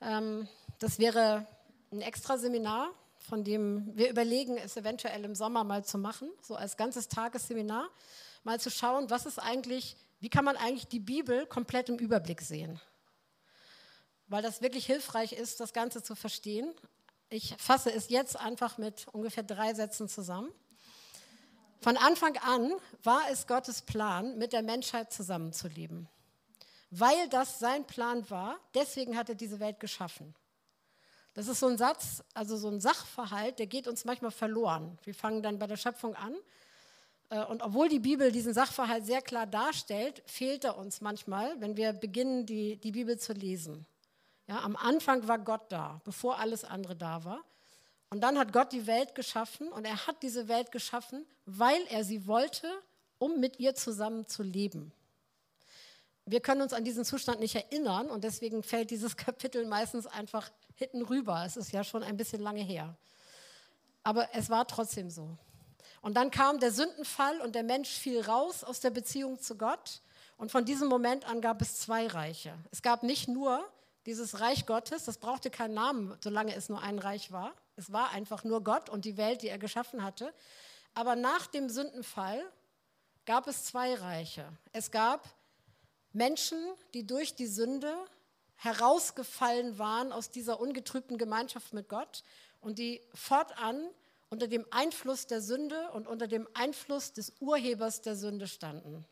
[0.00, 1.46] Ähm, das wäre
[1.92, 6.54] ein extra Seminar, von dem wir überlegen, es eventuell im Sommer mal zu machen, so
[6.54, 7.90] als ganzes Tagesseminar,
[8.44, 12.40] mal zu schauen, was ist eigentlich, wie kann man eigentlich die Bibel komplett im Überblick
[12.40, 12.80] sehen
[14.28, 16.74] weil das wirklich hilfreich ist, das Ganze zu verstehen.
[17.28, 20.52] Ich fasse es jetzt einfach mit ungefähr drei Sätzen zusammen.
[21.80, 26.08] Von Anfang an war es Gottes Plan, mit der Menschheit zusammenzuleben.
[26.90, 30.34] Weil das sein Plan war, deswegen hat er diese Welt geschaffen.
[31.34, 34.96] Das ist so ein Satz, also so ein Sachverhalt, der geht uns manchmal verloren.
[35.02, 36.34] Wir fangen dann bei der Schöpfung an.
[37.28, 41.76] Äh, und obwohl die Bibel diesen Sachverhalt sehr klar darstellt, fehlt er uns manchmal, wenn
[41.76, 43.84] wir beginnen, die, die Bibel zu lesen.
[44.48, 47.44] Ja, am Anfang war Gott da, bevor alles andere da war.
[48.10, 52.04] Und dann hat Gott die Welt geschaffen und er hat diese Welt geschaffen, weil er
[52.04, 52.70] sie wollte,
[53.18, 54.92] um mit ihr zusammen zu leben.
[56.24, 60.50] Wir können uns an diesen Zustand nicht erinnern und deswegen fällt dieses Kapitel meistens einfach
[60.74, 61.44] hinten rüber.
[61.44, 62.96] Es ist ja schon ein bisschen lange her.
[64.02, 65.36] Aber es war trotzdem so.
[66.00, 70.02] Und dann kam der Sündenfall und der Mensch fiel raus aus der Beziehung zu Gott.
[70.36, 72.54] Und von diesem Moment an gab es zwei Reiche.
[72.70, 73.64] Es gab nicht nur
[74.06, 77.52] dieses Reich Gottes, das brauchte keinen Namen, solange es nur ein Reich war.
[77.76, 80.32] Es war einfach nur Gott und die Welt, die er geschaffen hatte.
[80.94, 82.42] Aber nach dem Sündenfall
[83.26, 84.46] gab es zwei Reiche.
[84.72, 85.28] Es gab
[86.12, 86.58] Menschen,
[86.94, 87.92] die durch die Sünde
[88.54, 92.22] herausgefallen waren aus dieser ungetrübten Gemeinschaft mit Gott
[92.60, 93.86] und die fortan
[94.30, 99.04] unter dem Einfluss der Sünde und unter dem Einfluss des Urhebers der Sünde standen.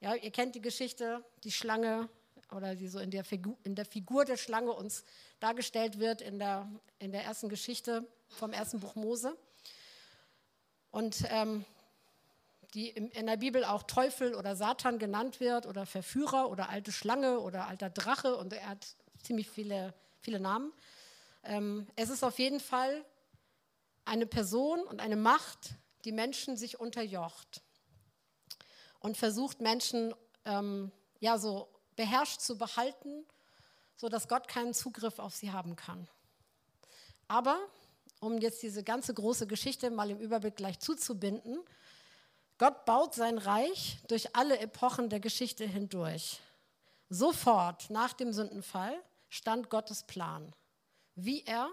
[0.00, 2.08] Ja, ihr kennt die Geschichte, die Schlange
[2.54, 5.04] oder die so in der, Figur, in der Figur der Schlange uns
[5.40, 9.36] dargestellt wird in der, in der ersten Geschichte vom ersten Buch Mose.
[10.90, 11.64] Und ähm,
[12.74, 17.38] die in der Bibel auch Teufel oder Satan genannt wird oder Verführer oder alte Schlange
[17.38, 20.72] oder alter Drache und er hat ziemlich viele, viele Namen.
[21.44, 23.04] Ähm, es ist auf jeden Fall
[24.04, 25.70] eine Person und eine Macht,
[26.04, 27.62] die Menschen sich unterjocht
[28.98, 30.12] und versucht Menschen
[30.44, 30.90] ähm,
[31.20, 33.24] ja so beherrscht zu behalten,
[33.96, 36.08] sodass Gott keinen Zugriff auf sie haben kann.
[37.28, 37.58] Aber
[38.20, 41.58] um jetzt diese ganze große Geschichte mal im Überblick gleich zuzubinden,
[42.58, 46.40] Gott baut sein Reich durch alle Epochen der Geschichte hindurch.
[47.10, 48.96] Sofort nach dem Sündenfall
[49.28, 50.54] stand Gottes Plan,
[51.16, 51.68] wie er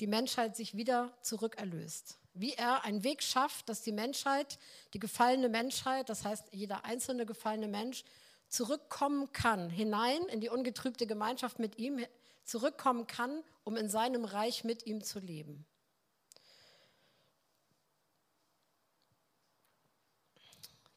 [0.00, 2.18] die Menschheit sich wieder zurückerlöst.
[2.34, 4.58] Wie er einen Weg schafft, dass die Menschheit,
[4.92, 8.04] die gefallene Menschheit, das heißt jeder einzelne gefallene Mensch,
[8.48, 12.04] zurückkommen kann, hinein in die ungetrübte Gemeinschaft mit ihm,
[12.44, 15.66] zurückkommen kann, um in seinem Reich mit ihm zu leben.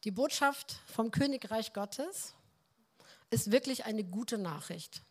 [0.04, 2.34] Die Botschaft vom Königreich Gottes
[3.30, 5.02] ist wirklich eine gute Nachricht.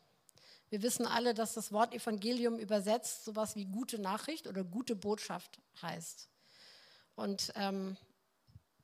[0.70, 5.60] Wir wissen alle, dass das Wort Evangelium übersetzt sowas wie gute Nachricht oder gute Botschaft
[5.82, 6.30] heißt.
[7.16, 7.98] Und ähm,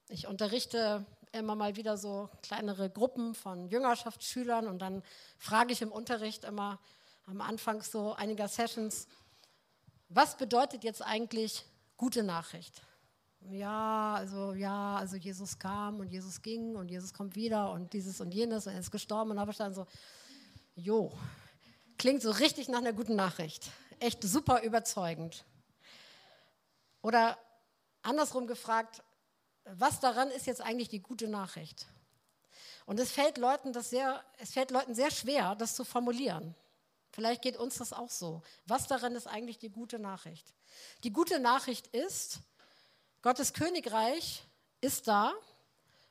[0.10, 5.04] ich unterrichte immer mal wieder so kleinere Gruppen von Jüngerschaftsschülern und dann
[5.38, 6.80] frage ich im Unterricht immer
[7.26, 9.08] am Anfang so einiger Sessions,
[10.10, 11.65] was bedeutet jetzt eigentlich
[11.98, 12.82] gute Nachricht?
[13.50, 18.22] ja, also ja, also Jesus kam und Jesus ging und Jesus kommt wieder und dieses
[18.22, 19.86] und jenes und er ist gestorben und habe ich dann so,
[20.76, 21.12] jo,
[21.98, 23.69] klingt so richtig nach einer guten Nachricht,
[24.00, 25.46] echt super überzeugend.
[27.02, 27.38] Oder
[28.02, 29.04] andersrum gefragt,
[29.65, 31.88] was daran ist jetzt eigentlich die gute Nachricht?
[32.86, 36.56] Und es fällt Leuten das sehr, es fällt Leuten sehr schwer, das zu formulieren.
[37.12, 38.41] Vielleicht geht uns das auch so.
[38.65, 40.54] Was daran ist eigentlich die gute Nachricht?
[41.04, 42.39] Die gute Nachricht ist,
[43.21, 44.43] Gottes Königreich
[44.82, 45.34] ist da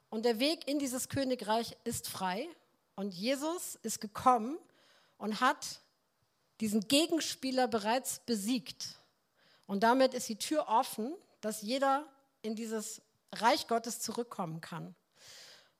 [0.09, 2.49] und der Weg in dieses Königreich ist frei.
[2.95, 4.59] Und Jesus ist gekommen
[5.19, 5.81] und hat
[6.61, 8.99] diesen Gegenspieler bereits besiegt.
[9.67, 12.07] Und damit ist die Tür offen, dass jeder
[12.43, 14.95] in dieses Reich Gottes zurückkommen kann.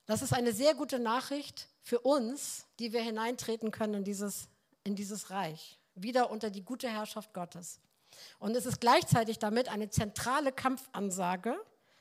[0.06, 4.48] Das ist eine sehr gute Nachricht für uns, die wir hineintreten können in dieses,
[4.84, 7.80] in dieses Reich, wieder unter die gute Herrschaft Gottes.
[8.38, 11.56] Und es ist gleichzeitig damit eine zentrale Kampfansage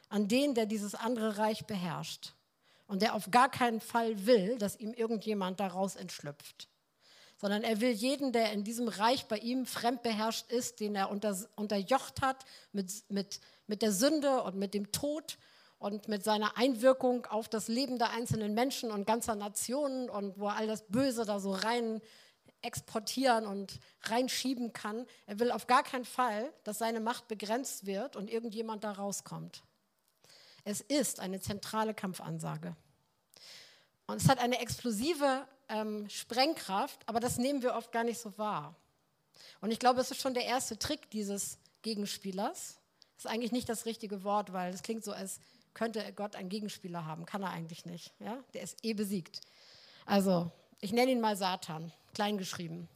[0.10, 2.34] an den, der dieses andere Reich beherrscht
[2.88, 6.68] und der auf gar keinen Fall will, dass ihm irgendjemand daraus entschlüpft,
[7.38, 11.38] sondern er will jeden, der in diesem Reich bei ihm fremdbeherrscht ist, den er unter,
[11.56, 13.40] unterjocht hat mit, mit,
[13.72, 15.38] mit der Sünde und mit dem Tod
[15.80, 20.50] und mit seiner Einwirkung auf das Leben der einzelnen Menschen und ganzer Nationen und wo
[20.50, 22.02] all das Böse da so rein
[22.62, 25.08] exportieren und reinschieben kann.
[25.26, 29.64] Er will auf gar keinen Fall, dass seine Macht begrenzt wird und irgendjemand da rauskommt.
[30.66, 32.76] Es ist eine zentrale Kampfansage.
[34.06, 38.38] Und es hat eine explosive ähm, Sprengkraft, aber das nehmen wir oft gar nicht so
[38.38, 38.76] wahr.
[39.62, 42.81] Und ich glaube, es ist schon der erste Trick dieses Gegenspielers.
[43.22, 45.40] Ist eigentlich nicht das richtige Wort, weil es klingt so, als
[45.76, 47.28] könnte Gott einen Gegenspieler haben.
[47.28, 48.12] Kann er eigentlich nicht.
[48.18, 48.44] Ja?
[48.56, 49.42] Der ist eh besiegt.
[50.08, 52.90] Also, ich nenne ihn mal Satan kleingeschrieben.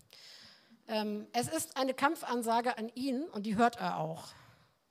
[0.87, 4.29] Ähm, es ist eine Kampfansage an ihn und die hört er auch.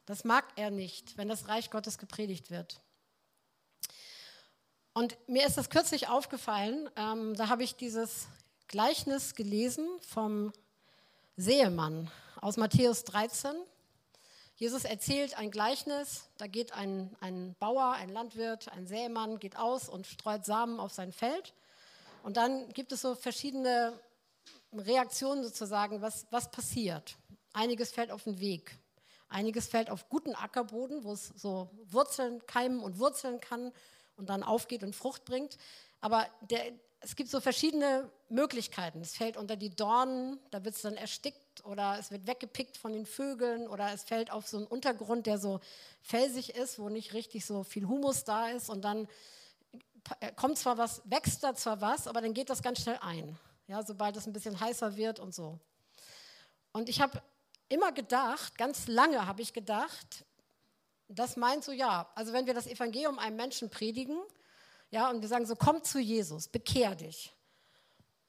[0.06, 2.80] Das mag er nicht, wenn das Reich Gottes gepredigt wird.
[4.92, 8.28] Und mir ist das kürzlich aufgefallen, ähm, da habe ich dieses
[8.68, 10.52] Gleichnis gelesen vom
[11.36, 12.08] Seemann
[12.40, 13.56] aus Matthäus 13.
[14.56, 19.88] Jesus erzählt ein Gleichnis, da geht ein, ein Bauer, ein Landwirt, ein Sämann, geht aus
[19.88, 21.54] und streut Samen auf sein Feld.
[22.22, 23.98] Und dann gibt es so verschiedene
[24.72, 27.16] Reaktion sozusagen, was, was passiert.
[27.52, 28.78] Einiges fällt auf den Weg.
[29.28, 33.72] Einiges fällt auf guten Ackerboden, wo es so Wurzeln, keimen und wurzeln kann
[34.16, 35.58] und dann aufgeht und Frucht bringt.
[36.00, 39.00] Aber der, es gibt so verschiedene Möglichkeiten.
[39.00, 42.92] Es fällt unter die Dornen, da wird es dann erstickt oder es wird weggepickt von
[42.92, 45.60] den Vögeln oder es fällt auf so einen Untergrund, der so
[46.02, 49.06] felsig ist, wo nicht richtig so viel Humus da ist und dann
[50.36, 53.82] kommt zwar was, wächst da zwar was, aber dann geht das ganz schnell ein ja,
[53.82, 55.58] sobald es ein bisschen heißer wird und so.
[56.72, 57.22] Und ich habe
[57.68, 60.24] immer gedacht, ganz lange habe ich gedacht,
[61.08, 64.18] das meint so, ja, also wenn wir das Evangelium einem Menschen predigen,
[64.90, 67.34] ja, und wir sagen so, komm zu Jesus, bekehr dich,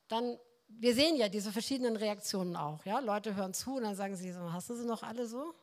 [0.08, 0.38] dann,
[0.68, 4.32] wir sehen ja diese verschiedenen Reaktionen auch, ja, Leute hören zu und dann sagen sie
[4.32, 5.54] so, hast du sie noch alle so?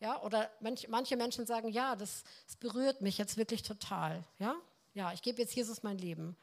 [0.00, 4.54] Ja, oder manch, manche Menschen sagen, ja, das, das berührt mich jetzt wirklich total, ja,
[4.94, 6.36] ja, ich gebe jetzt Jesus mein Leben.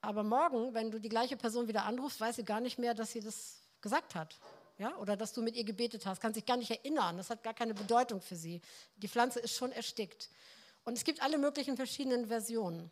[0.00, 3.12] Aber morgen, wenn du die gleiche Person wieder anrufst, weiß sie gar nicht mehr, dass
[3.12, 4.36] sie das gesagt hat.
[4.78, 4.96] Ja?
[4.98, 7.16] Oder dass du mit ihr gebetet hast, kann sich gar nicht erinnern.
[7.16, 8.60] Das hat gar keine Bedeutung für sie.
[8.96, 10.28] Die Pflanze ist schon erstickt.
[10.84, 12.90] Und es gibt alle möglichen verschiedenen Versionen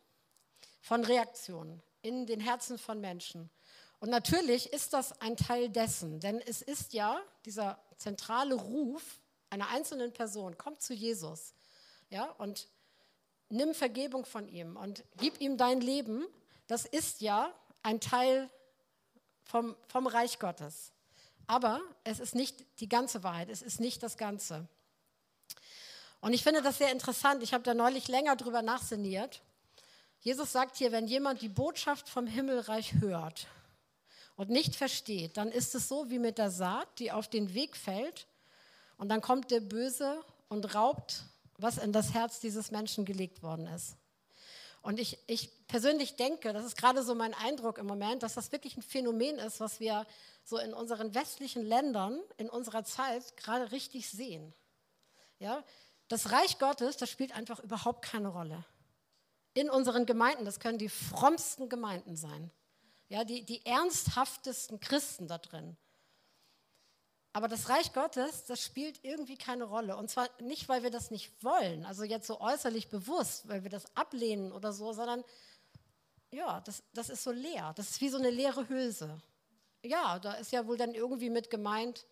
[0.80, 3.50] von Reaktionen in den Herzen von Menschen.
[4.02, 9.68] Und natürlich ist das ein Teil dessen, denn es ist ja dieser zentrale Ruf einer
[9.68, 11.54] einzelnen Person, komm zu Jesus,
[12.10, 12.66] ja, und
[13.48, 16.26] nimm Vergebung von ihm und gib ihm dein Leben.
[16.66, 18.50] Das ist ja ein Teil
[19.44, 20.90] vom, vom Reich Gottes.
[21.46, 24.66] Aber es ist nicht die ganze Wahrheit, es ist nicht das Ganze.
[26.20, 27.44] Und ich finde das sehr interessant.
[27.44, 29.42] Ich habe da neulich länger drüber nachsinniert.
[30.18, 33.46] Jesus sagt hier, wenn jemand die Botschaft vom Himmelreich hört
[34.42, 37.76] und nicht versteht, dann ist es so wie mit der Saat, die auf den Weg
[37.76, 38.26] fällt
[38.96, 41.22] und dann kommt der Böse und raubt,
[41.58, 43.96] was in das Herz dieses Menschen gelegt worden ist.
[44.82, 48.50] Und ich, ich persönlich denke, das ist gerade so mein Eindruck im Moment, dass das
[48.50, 50.04] wirklich ein Phänomen ist, was wir
[50.42, 54.52] so in unseren westlichen Ländern in unserer Zeit gerade richtig sehen.
[55.38, 55.62] Ja,
[56.08, 58.64] das Reich Gottes, das spielt einfach überhaupt keine Rolle.
[59.54, 62.50] In unseren Gemeinden, das können die frommsten Gemeinden sein.
[63.12, 65.76] Ja, die, die ernsthaftesten Christen da drin.
[67.34, 69.98] Aber das Reich Gottes, das spielt irgendwie keine Rolle.
[69.98, 73.70] Und zwar nicht, weil wir das nicht wollen, also jetzt so äußerlich bewusst, weil wir
[73.70, 75.24] das ablehnen oder so, sondern
[76.30, 77.74] ja, das, das ist so leer.
[77.76, 79.20] Das ist wie so eine leere Hülse.
[79.82, 82.06] Ja, da ist ja wohl dann irgendwie mit gemeint,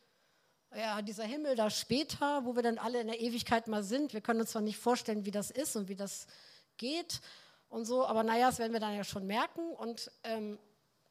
[0.76, 4.12] ja, dieser Himmel da später, wo wir dann alle in der Ewigkeit mal sind.
[4.12, 6.26] Wir können uns zwar nicht vorstellen, wie das ist und wie das
[6.76, 7.22] geht
[7.70, 9.72] und so, aber naja, das werden wir dann ja schon merken.
[9.72, 10.58] Und ähm,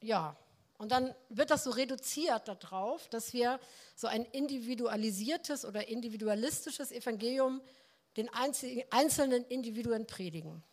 [0.01, 0.35] ja,
[0.77, 3.59] und dann wird das so reduziert darauf, dass wir
[3.95, 7.61] so ein individualisiertes oder individualistisches Evangelium
[8.15, 10.63] den einzelnen Individuen predigen.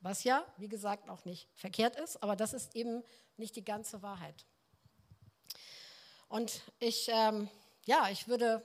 [0.00, 3.02] Was ja, wie gesagt, auch nicht verkehrt ist, aber das ist eben
[3.36, 4.46] nicht die ganze Wahrheit.
[6.28, 7.48] Und ich, ähm,
[7.86, 8.62] ja, ich würde,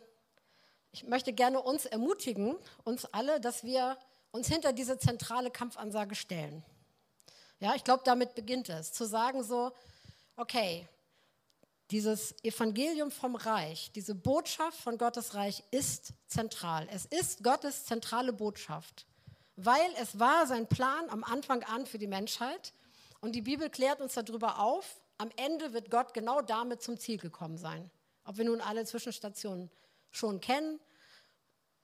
[0.91, 3.97] ich möchte gerne uns ermutigen, uns alle, dass wir
[4.31, 6.63] uns hinter diese zentrale Kampfansage stellen.
[7.59, 9.71] Ja, ich glaube, damit beginnt es, zu sagen so,
[10.37, 10.87] okay,
[11.91, 16.87] dieses Evangelium vom Reich, diese Botschaft von Gottes Reich ist zentral.
[16.91, 19.05] Es ist Gottes zentrale Botschaft,
[19.55, 22.73] weil es war sein Plan am Anfang an für die Menschheit.
[23.21, 27.17] Und die Bibel klärt uns darüber auf, am Ende wird Gott genau damit zum Ziel
[27.17, 27.91] gekommen sein.
[28.23, 29.69] Ob wir nun alle Zwischenstationen
[30.11, 30.79] schon kennen,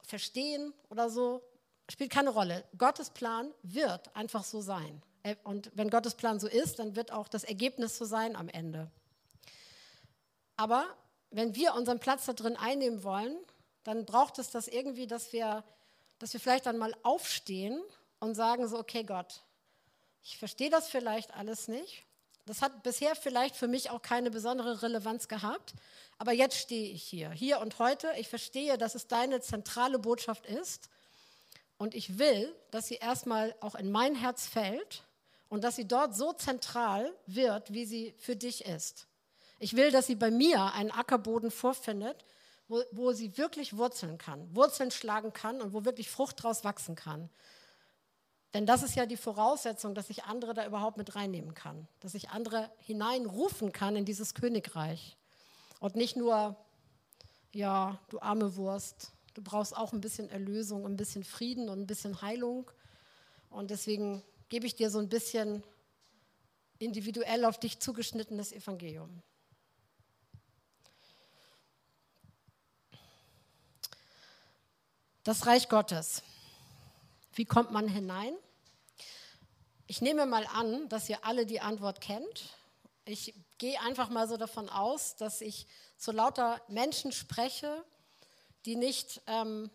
[0.03, 1.43] verstehen oder so,
[1.89, 2.63] spielt keine Rolle.
[2.77, 5.01] Gottes Plan wird einfach so sein.
[5.25, 8.47] Äh, und wenn Gottes Plan so ist, dann wird auch das Ergebnis so sein am
[8.47, 8.89] Ende.
[10.55, 10.85] Aber
[11.31, 13.35] wenn wir unseren Platz da drin einnehmen wollen,
[13.83, 15.63] dann braucht es das irgendwie, dass wir,
[16.19, 17.81] dass wir vielleicht dann mal aufstehen
[18.19, 19.41] und sagen so, okay Gott,
[20.23, 22.05] ich verstehe das vielleicht alles nicht.
[22.45, 25.73] Das hat bisher vielleicht für mich auch keine besondere Relevanz gehabt,
[26.19, 28.11] aber jetzt stehe ich hier, hier und heute.
[28.17, 30.89] Ich verstehe, dass es deine zentrale Botschaft ist
[31.77, 35.03] und ich will, dass sie erstmal auch in mein Herz fällt
[35.49, 39.07] und dass sie dort so zentral wird, wie sie für dich ist.
[39.59, 42.25] Ich will, dass sie bei mir einen Ackerboden vorfindet,
[42.67, 46.95] wo, wo sie wirklich wurzeln kann, Wurzeln schlagen kann und wo wirklich Frucht draus wachsen
[46.95, 47.29] kann.
[48.53, 52.13] Denn das ist ja die Voraussetzung, dass ich andere da überhaupt mit reinnehmen kann, dass
[52.15, 55.17] ich andere hineinrufen kann in dieses Königreich.
[55.79, 56.55] Und nicht nur,
[57.53, 61.87] ja, du arme Wurst, du brauchst auch ein bisschen Erlösung, ein bisschen Frieden und ein
[61.87, 62.71] bisschen Heilung.
[63.49, 65.63] Und deswegen gebe ich dir so ein bisschen
[66.79, 69.21] individuell auf dich zugeschnittenes Evangelium.
[75.23, 76.21] Das Reich Gottes.
[77.33, 78.35] Wie kommt man hinein?
[79.87, 82.49] Ich nehme mal an, dass ihr alle die Antwort kennt.
[83.05, 85.67] Ich gehe einfach mal so davon aus, dass ich
[85.97, 87.83] zu lauter Menschen spreche,
[88.65, 89.69] die nicht ähm,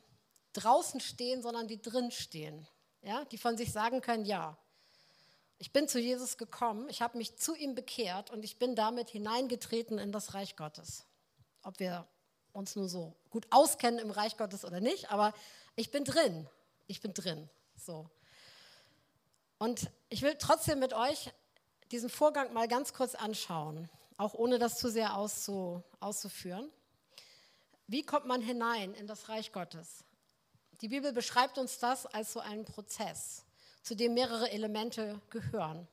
[0.53, 2.67] draußen stehen, sondern die drin stehen
[3.03, 4.57] ja, die von sich sagen können, ja,
[5.59, 9.11] ich bin zu Jesus gekommen, ich habe mich zu ihm bekehrt und ich bin damit
[9.11, 11.05] hineingetreten in das Reich Gottes.
[11.63, 12.07] Ob wir
[12.53, 15.35] uns nur so gut auskennen im Reich Gottes oder nicht, aber
[15.77, 16.49] ich bin drin,
[16.87, 17.49] ich bin drin.
[17.77, 18.09] So.
[19.59, 21.31] Und ich will trotzdem mit euch
[21.93, 26.71] diesen Vorgang mal ganz kurz anschauen, auch ohne das zu sehr auszu, auszuführen.
[27.87, 30.05] Wie kommt man hinein in das Reich Gottes?
[30.81, 33.45] Die Bibel beschreibt uns das als so einen Prozess.
[33.83, 35.89] zu dem mehrere Elemente gehören.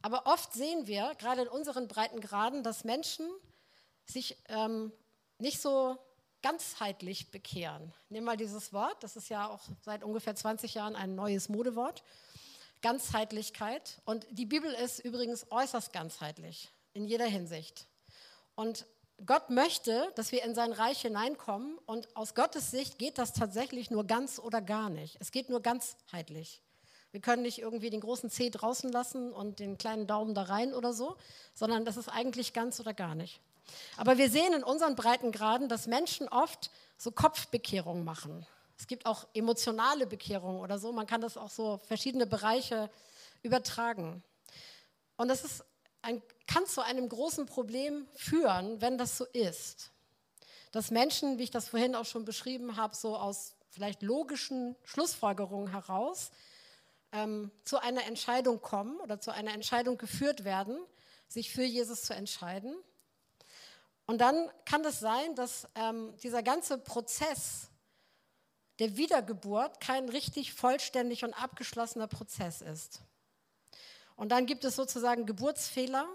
[0.00, 3.28] Aber oft sehen wir, gerade in unseren Breitengraden, dass Menschen
[4.06, 4.90] sich ähm,
[5.38, 5.98] nicht so
[6.42, 7.92] ganzheitlich bekehren.
[8.08, 12.02] Nimm mal dieses Wort, das ist ja auch seit ungefähr 20 Jahren ein neues Modewort.
[12.80, 14.00] Ganzheitlichkeit.
[14.06, 17.86] Und die Bibel ist übrigens äußerst ganzheitlich in jeder Hinsicht.
[18.54, 18.86] Und
[19.26, 21.78] Gott möchte, dass wir in sein Reich hineinkommen.
[21.86, 25.16] Und aus Gottes Sicht geht das tatsächlich nur ganz oder gar nicht.
[25.20, 26.62] Es geht nur ganzheitlich.
[27.12, 30.72] Wir können nicht irgendwie den großen Zeh draußen lassen und den kleinen Daumen da rein
[30.72, 31.16] oder so,
[31.54, 33.40] sondern das ist eigentlich ganz oder gar nicht.
[33.96, 38.46] Aber wir sehen in unseren Breitengraden, dass Menschen oft so Kopfbekehrungen machen.
[38.78, 40.92] Es gibt auch emotionale Bekehrungen oder so.
[40.92, 42.90] Man kann das auch so verschiedene Bereiche
[43.42, 44.22] übertragen.
[45.16, 45.64] Und das ist
[46.02, 49.92] ein, kann zu einem großen Problem führen, wenn das so ist.
[50.72, 55.70] Dass Menschen, wie ich das vorhin auch schon beschrieben habe, so aus vielleicht logischen Schlussfolgerungen
[55.70, 56.32] heraus
[57.12, 60.76] ähm, zu einer Entscheidung kommen oder zu einer Entscheidung geführt werden,
[61.28, 62.74] sich für Jesus zu entscheiden.
[64.06, 67.68] Und dann kann es sein, dass ähm, dieser ganze Prozess
[68.80, 73.02] der Wiedergeburt kein richtig vollständig und abgeschlossener Prozess ist.
[74.16, 76.08] Und dann gibt es sozusagen Geburtsfehler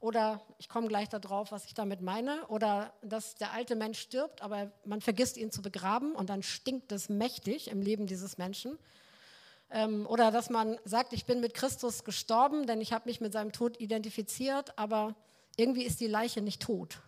[0.00, 4.42] oder ich komme gleich darauf, was ich damit meine, oder dass der alte Mensch stirbt,
[4.42, 8.78] aber man vergisst ihn zu begraben und dann stinkt es mächtig im Leben dieses Menschen.
[9.70, 13.32] Ähm, oder dass man sagt, ich bin mit Christus gestorben, denn ich habe mich mit
[13.32, 15.14] seinem Tod identifiziert, aber
[15.56, 17.00] irgendwie ist die Leiche nicht tot.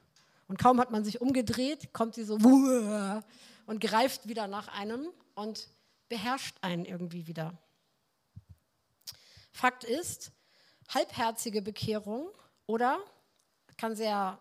[0.49, 2.35] Und kaum hat man sich umgedreht, kommt sie so
[3.67, 5.69] und greift wieder nach einem und
[6.09, 7.57] beherrscht einen irgendwie wieder.
[9.53, 10.33] Fakt ist,
[10.89, 12.29] halbherzige Bekehrung
[12.71, 13.01] oder
[13.77, 14.41] kann sehr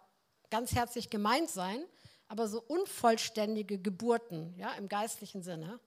[0.51, 1.83] ganzherzig gemeint sein,
[2.27, 5.79] aber so unvollständige Geburten ja, im geistlichen Sinne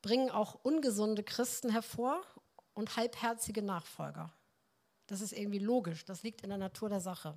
[0.00, 2.22] bringen auch ungesunde Christen hervor
[2.74, 4.32] und halbherzige Nachfolger.
[5.08, 7.36] Das ist irgendwie logisch, das liegt in der Natur der Sache.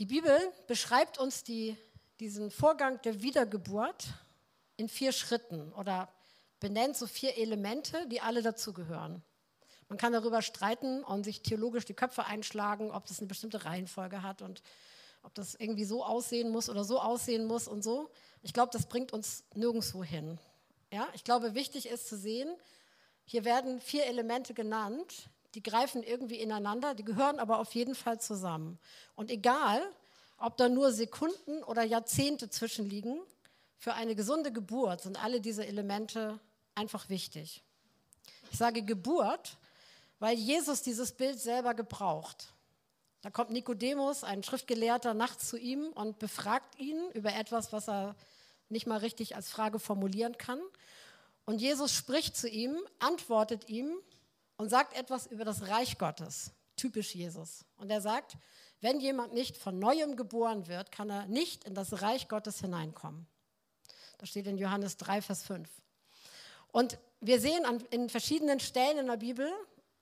[0.00, 0.36] Die Bibel
[0.66, 1.76] beschreibt uns die,
[2.18, 4.08] diesen Vorgang der Wiedergeburt
[4.76, 6.08] in vier Schritten oder
[6.58, 9.22] benennt so vier Elemente, die alle dazugehören.
[9.88, 14.22] Man kann darüber streiten und sich theologisch die Köpfe einschlagen, ob das eine bestimmte Reihenfolge
[14.22, 14.62] hat und
[15.22, 18.10] ob das irgendwie so aussehen muss oder so aussehen muss und so.
[18.42, 20.38] Ich glaube, das bringt uns nirgendwo hin.
[20.92, 21.08] Ja?
[21.14, 22.48] Ich glaube, wichtig ist zu sehen,
[23.24, 28.20] hier werden vier Elemente genannt, die greifen irgendwie ineinander, die gehören aber auf jeden Fall
[28.20, 28.78] zusammen.
[29.16, 29.82] Und egal,
[30.38, 33.18] ob da nur Sekunden oder Jahrzehnte zwischenliegen,
[33.76, 36.38] für eine gesunde Geburt sind alle diese Elemente
[36.74, 37.62] einfach wichtig.
[38.50, 39.56] Ich sage Geburt,
[40.18, 42.52] weil Jesus dieses Bild selber gebraucht.
[43.22, 48.14] Da kommt Nikodemus, ein Schriftgelehrter, nachts zu ihm und befragt ihn über etwas, was er
[48.68, 50.60] nicht mal richtig als Frage formulieren kann.
[51.44, 53.96] Und Jesus spricht zu ihm, antwortet ihm
[54.56, 56.52] und sagt etwas über das Reich Gottes.
[56.76, 57.64] Typisch Jesus.
[57.76, 58.36] Und er sagt,
[58.80, 63.26] wenn jemand nicht von neuem geboren wird, kann er nicht in das Reich Gottes hineinkommen.
[64.18, 65.68] Das steht in Johannes 3, Vers 5.
[66.70, 69.50] Und wir sehen an, in verschiedenen Stellen in der Bibel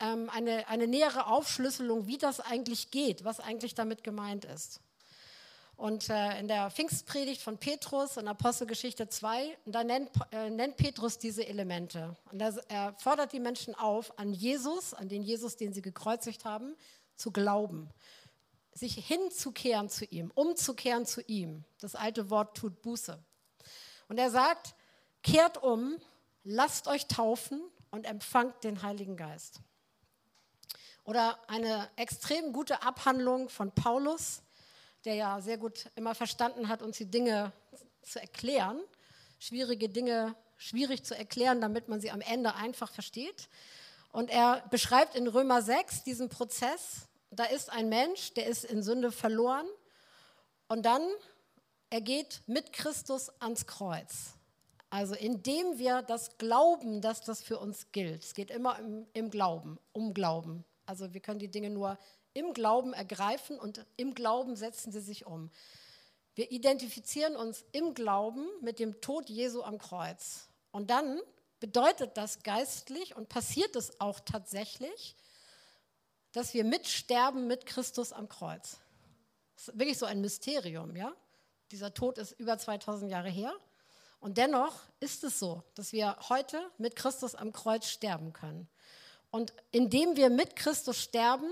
[0.00, 4.80] ähm, eine, eine nähere Aufschlüsselung, wie das eigentlich geht, was eigentlich damit gemeint ist.
[5.76, 11.18] Und äh, in der Pfingstpredigt von Petrus in Apostelgeschichte 2, da nennt, äh, nennt Petrus
[11.18, 12.16] diese Elemente.
[12.32, 16.46] Und er, er fordert die Menschen auf, an Jesus, an den Jesus, den sie gekreuzigt
[16.46, 16.74] haben,
[17.14, 17.90] zu glauben.
[18.72, 21.64] Sich hinzukehren zu ihm, umzukehren zu ihm.
[21.80, 23.22] Das alte Wort tut Buße.
[24.08, 24.74] Und er sagt,
[25.22, 25.96] kehrt um,
[26.42, 29.60] lasst euch taufen und empfangt den Heiligen Geist.
[31.06, 34.42] Oder eine extrem gute Abhandlung von Paulus
[35.06, 37.52] der ja sehr gut immer verstanden hat, uns die Dinge
[38.02, 38.80] zu erklären,
[39.38, 43.48] schwierige Dinge schwierig zu erklären, damit man sie am Ende einfach versteht.
[44.10, 47.08] Und er beschreibt in Römer 6 diesen Prozess.
[47.30, 49.66] Da ist ein Mensch, der ist in Sünde verloren
[50.68, 51.02] und dann
[51.88, 54.34] er geht mit Christus ans Kreuz.
[54.90, 58.24] Also indem wir das glauben, dass das für uns gilt.
[58.24, 60.64] Es geht immer im, im Glauben, um Glauben.
[60.86, 61.98] Also wir können die Dinge nur
[62.32, 65.50] im Glauben ergreifen und im Glauben setzen sie sich um.
[66.34, 70.48] Wir identifizieren uns im Glauben mit dem Tod Jesu am Kreuz.
[70.70, 71.20] Und dann
[71.60, 75.16] bedeutet das geistlich und passiert es auch tatsächlich,
[76.32, 78.76] dass wir mitsterben mit Christus am Kreuz.
[79.54, 81.14] Das ist wirklich so ein Mysterium, ja?
[81.70, 83.54] Dieser Tod ist über 2000 Jahre her.
[84.20, 88.68] Und dennoch ist es so, dass wir heute mit Christus am Kreuz sterben können.
[89.30, 91.50] Und indem wir mit Christus sterben,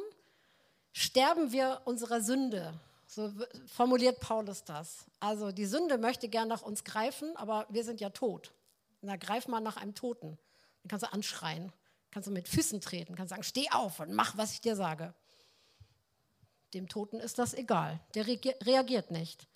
[0.92, 2.72] sterben wir unserer Sünde.
[3.06, 3.32] So
[3.66, 5.04] formuliert Paulus das.
[5.20, 8.52] Also die Sünde möchte gern nach uns greifen, aber wir sind ja tot.
[9.02, 10.38] na greif mal nach einem Toten.
[10.82, 11.72] Den kannst du anschreien,
[12.10, 15.14] kannst du mit Füßen treten, kannst sagen, steh auf und mach, was ich dir sage.
[16.72, 19.46] Dem Toten ist das egal, der reagiert nicht.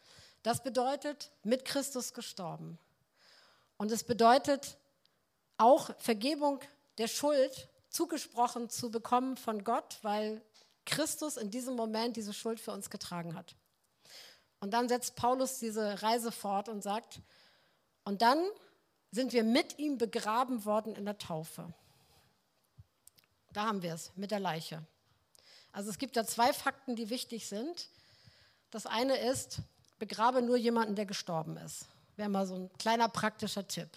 [0.43, 2.79] Das bedeutet, mit Christus gestorben.
[3.77, 4.77] Und es bedeutet
[5.57, 6.61] auch Vergebung
[6.99, 10.43] der Schuld zugesprochen zu bekommen von Gott, weil
[10.85, 13.55] Christus in diesem Moment diese Schuld für uns getragen hat.
[14.61, 17.21] Und dann setzt Paulus diese Reise fort und sagt,
[18.05, 18.43] und dann
[19.11, 21.73] sind wir mit ihm begraben worden in der Taufe.
[23.53, 24.85] Da haben wir es mit der Leiche.
[25.73, 27.89] Also es gibt da zwei Fakten, die wichtig sind.
[28.71, 29.61] Das eine ist,
[29.99, 31.87] begrabe nur jemanden, der gestorben ist.
[32.17, 33.89] Wäre mal so ein kleiner praktischer Tipp.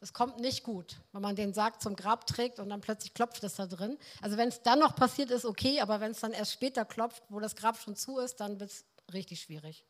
[0.00, 3.44] Das kommt nicht gut, wenn man den Sarg zum Grab trägt und dann plötzlich klopft
[3.44, 3.98] es da drin.
[4.22, 7.22] Also wenn es dann noch passiert ist, okay, aber wenn es dann erst später klopft,
[7.28, 9.84] wo das Grab schon zu ist, dann wird es richtig schwierig.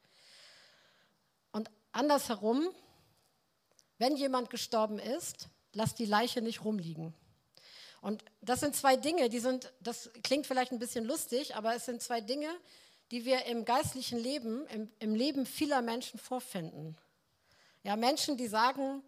[1.53, 2.69] Und andersherum,
[3.99, 7.15] wenn jemand gestorben ist, lass die Leiche nicht rumliegen.
[8.01, 11.85] Und das sind zwei Dinge, die sind, das klingt vielleicht ein bisschen lustig, aber es
[11.85, 12.49] sind zwei Dinge,
[13.13, 16.97] die wir im geistlichen Leben, im, im Leben vieler Menschen vorfinden.
[17.83, 19.03] Ja, Menschen, die sagen,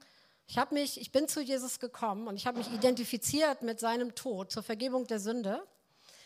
[0.46, 4.14] ich habe mich, ich bin zu Jesus gekommen und ich habe mich identifiziert mit seinem
[4.14, 5.62] Tod zur Vergebung der Sünde,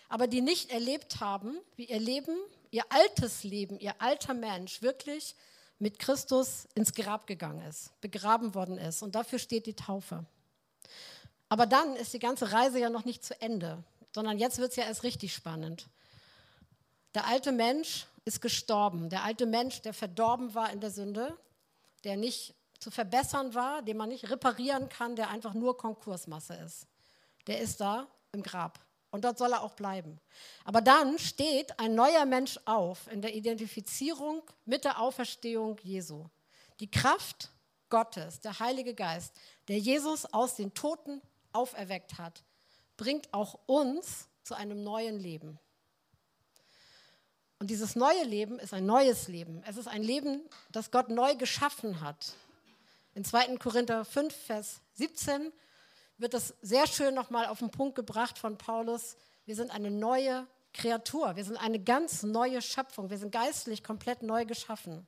[0.08, 2.36] aber die nicht erlebt haben, wie ihr Leben,
[2.70, 5.34] ihr altes Leben, ihr alter Mensch wirklich
[5.78, 9.02] mit Christus ins Grab gegangen ist, begraben worden ist.
[9.02, 10.24] Und dafür steht die Taufe.
[11.48, 14.76] Aber dann ist die ganze Reise ja noch nicht zu Ende, sondern jetzt wird es
[14.76, 15.88] ja erst richtig spannend.
[17.14, 19.08] Der alte Mensch ist gestorben.
[19.10, 21.36] Der alte Mensch, der verdorben war in der Sünde,
[22.04, 26.86] der nicht zu verbessern war, den man nicht reparieren kann, der einfach nur Konkursmasse ist.
[27.46, 28.80] Der ist da im Grab.
[29.10, 30.20] Und dort soll er auch bleiben.
[30.64, 36.26] Aber dann steht ein neuer Mensch auf in der Identifizierung mit der Auferstehung Jesu.
[36.80, 37.50] Die Kraft
[37.88, 39.32] Gottes, der Heilige Geist,
[39.68, 41.22] der Jesus aus den Toten
[41.52, 42.42] auferweckt hat,
[42.96, 45.58] bringt auch uns zu einem neuen Leben.
[47.58, 49.62] Und dieses neue Leben ist ein neues Leben.
[49.66, 52.34] Es ist ein Leben, das Gott neu geschaffen hat.
[53.16, 53.56] In 2.
[53.56, 55.50] Korinther 5, Vers 17
[56.18, 59.16] wird das sehr schön nochmal auf den Punkt gebracht von Paulus.
[59.46, 61.34] Wir sind eine neue Kreatur.
[61.34, 63.08] Wir sind eine ganz neue Schöpfung.
[63.08, 65.06] Wir sind geistlich komplett neu geschaffen.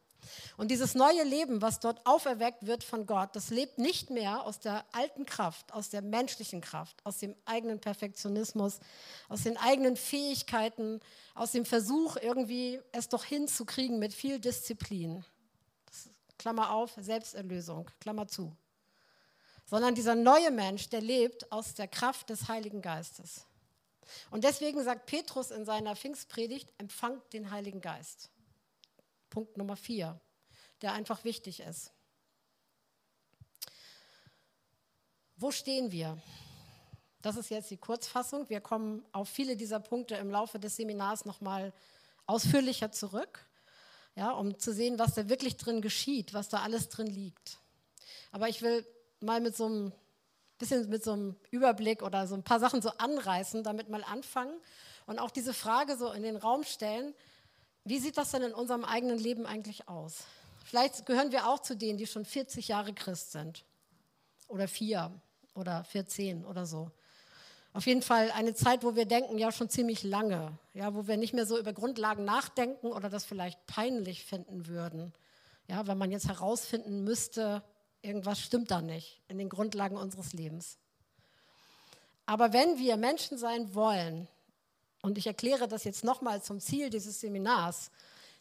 [0.56, 4.59] Und dieses neue Leben, was dort auferweckt wird von Gott, das lebt nicht mehr aus
[4.59, 8.80] der alten Kraft, aus der menschlichen Kraft, aus dem eigenen Perfektionismus,
[9.28, 11.00] aus den eigenen Fähigkeiten,
[11.34, 15.26] aus dem Versuch, irgendwie es doch hinzukriegen mit viel Disziplin.
[16.39, 18.57] Klammer auf, Selbsterlösung, Klammer zu.
[19.66, 23.45] Sondern dieser neue Mensch, der lebt aus der Kraft des Heiligen Geistes.
[24.30, 28.30] Und deswegen sagt Petrus in seiner Pfingstpredigt, empfangt den Heiligen Geist.
[29.28, 30.18] Punkt Nummer vier,
[30.80, 31.93] der einfach wichtig ist.
[35.36, 36.20] Wo stehen wir?
[37.22, 38.49] Das ist jetzt die Kurzfassung.
[38.49, 41.72] Wir kommen auf viele dieser Punkte im Laufe des Seminars nochmal
[42.26, 43.47] ausführlicher zurück,
[44.14, 47.59] ja, um zu sehen, was da wirklich drin geschieht, was da alles drin liegt.
[48.32, 48.86] Aber ich will
[49.20, 49.92] mal mit so einem
[50.59, 54.52] bisschen mit so einem Überblick oder so ein paar Sachen so anreißen, damit mal anfangen
[55.06, 57.14] und auch diese Frage so in den Raum stellen,
[57.84, 60.24] wie sieht das denn in unserem eigenen Leben eigentlich aus?
[60.64, 63.64] Vielleicht gehören wir auch zu denen, die schon 40 Jahre Christ sind.
[64.48, 65.11] Oder vier
[65.54, 66.90] oder 14 oder so.
[67.73, 71.16] Auf jeden Fall eine Zeit, wo wir denken, ja schon ziemlich lange, ja, wo wir
[71.16, 75.12] nicht mehr so über Grundlagen nachdenken oder das vielleicht peinlich finden würden.
[75.69, 77.62] Ja, wenn man jetzt herausfinden müsste,
[78.01, 80.79] irgendwas stimmt da nicht in den Grundlagen unseres Lebens.
[82.27, 84.29] Aber wenn wir Menschen sein wollen,
[85.03, 87.91] und ich erkläre das jetzt nochmal zum Ziel dieses Seminars,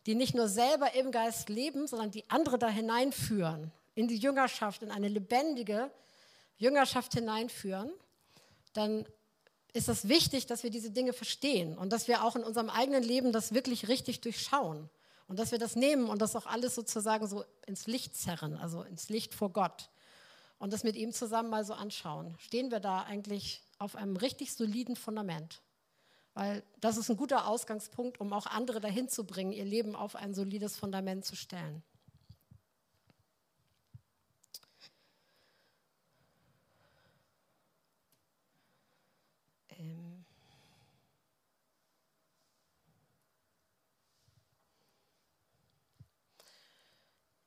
[0.05, 4.83] die nicht nur selber im Geist leben, sondern die andere da hineinführen, in die Jüngerschaft,
[4.83, 5.91] in eine lebendige
[6.57, 7.91] Jüngerschaft hineinführen,
[8.77, 9.05] dann
[9.73, 13.03] ist es wichtig, dass wir diese Dinge verstehen und dass wir auch in unserem eigenen
[13.03, 14.89] Leben das wirklich richtig durchschauen
[15.27, 18.83] und dass wir das nehmen und das auch alles sozusagen so ins Licht zerren, also
[18.83, 19.89] ins Licht vor Gott
[20.59, 22.35] und das mit ihm zusammen mal so anschauen.
[22.39, 25.61] Stehen wir da eigentlich auf einem richtig soliden Fundament?
[26.33, 30.15] Weil das ist ein guter Ausgangspunkt, um auch andere dahin zu bringen, ihr Leben auf
[30.15, 31.83] ein solides Fundament zu stellen.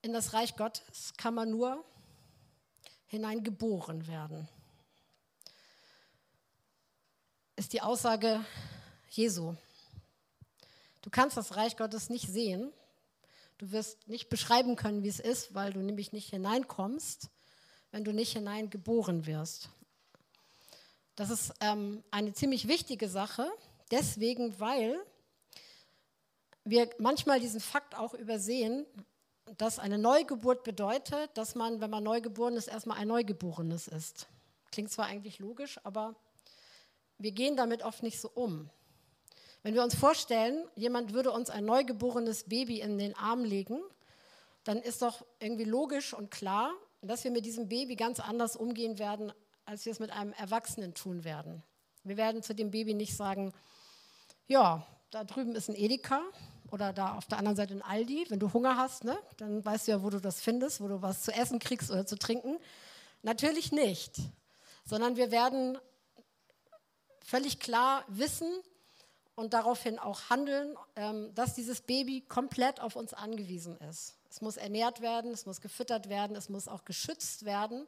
[0.03, 1.84] In das Reich Gottes kann man nur
[3.07, 4.48] hineingeboren werden.
[7.57, 8.42] Ist die Aussage
[9.11, 9.55] Jesu.
[11.03, 12.72] Du kannst das Reich Gottes nicht sehen.
[13.59, 17.28] Du wirst nicht beschreiben können, wie es ist, weil du nämlich nicht hineinkommst,
[17.90, 19.68] wenn du nicht hineingeboren wirst.
[21.14, 23.51] Das ist ähm, eine ziemlich wichtige Sache,
[23.90, 24.98] deswegen, weil
[26.64, 28.86] wir manchmal diesen Fakt auch übersehen,
[29.59, 34.28] dass eine Neugeburt bedeutet, dass man, wenn man neugeboren ist, erstmal ein Neugeborenes ist.
[34.70, 36.14] Klingt zwar eigentlich logisch, aber
[37.18, 38.70] wir gehen damit oft nicht so um.
[39.62, 43.80] Wenn wir uns vorstellen, jemand würde uns ein neugeborenes Baby in den Arm legen,
[44.64, 46.72] dann ist doch irgendwie logisch und klar,
[47.03, 49.32] dass wir mit diesem Baby ganz anders umgehen werden,
[49.64, 51.62] als wir es mit einem Erwachsenen tun werden.
[52.05, 53.53] Wir werden zu dem Baby nicht sagen,
[54.46, 56.22] ja, da drüben ist ein Edeka
[56.70, 58.26] oder da auf der anderen Seite ein Aldi.
[58.28, 61.02] Wenn du Hunger hast, ne, dann weißt du ja, wo du das findest, wo du
[61.02, 62.58] was zu essen kriegst oder zu trinken.
[63.22, 64.16] Natürlich nicht,
[64.84, 65.78] sondern wir werden
[67.24, 68.50] völlig klar wissen
[69.34, 74.16] und daraufhin auch handeln, ähm, dass dieses Baby komplett auf uns angewiesen ist.
[74.28, 77.86] Es muss ernährt werden, es muss gefüttert werden, es muss auch geschützt werden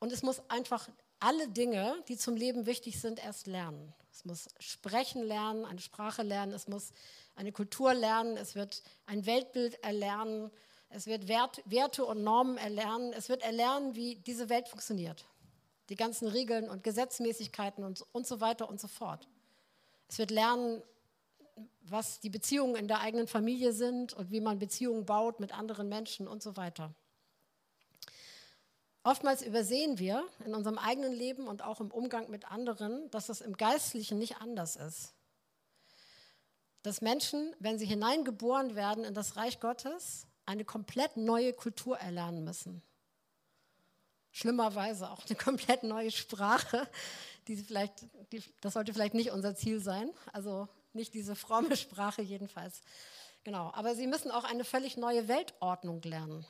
[0.00, 0.88] und es muss einfach
[1.20, 3.92] alle Dinge, die zum Leben wichtig sind, erst lernen.
[4.12, 6.92] Es muss sprechen lernen, eine Sprache lernen, es muss
[7.38, 10.50] eine Kultur lernen, es wird ein Weltbild erlernen,
[10.88, 15.24] es wird Wert, Werte und Normen erlernen, es wird erlernen, wie diese Welt funktioniert.
[15.88, 19.28] Die ganzen Regeln und Gesetzmäßigkeiten und, und so weiter und so fort.
[20.08, 20.82] Es wird lernen,
[21.82, 25.88] was die Beziehungen in der eigenen Familie sind und wie man Beziehungen baut mit anderen
[25.88, 26.92] Menschen und so weiter.
[29.04, 33.40] Oftmals übersehen wir in unserem eigenen Leben und auch im Umgang mit anderen, dass es
[33.40, 35.14] im Geistlichen nicht anders ist
[36.88, 42.44] dass Menschen, wenn sie hineingeboren werden in das Reich Gottes, eine komplett neue Kultur erlernen
[42.44, 42.80] müssen.
[44.30, 46.88] Schlimmerweise auch eine komplett neue Sprache,
[47.46, 52.22] die vielleicht, die, das sollte vielleicht nicht unser Ziel sein, also nicht diese fromme Sprache
[52.22, 52.80] jedenfalls.
[53.44, 56.46] Genau, aber sie müssen auch eine völlig neue Weltordnung lernen.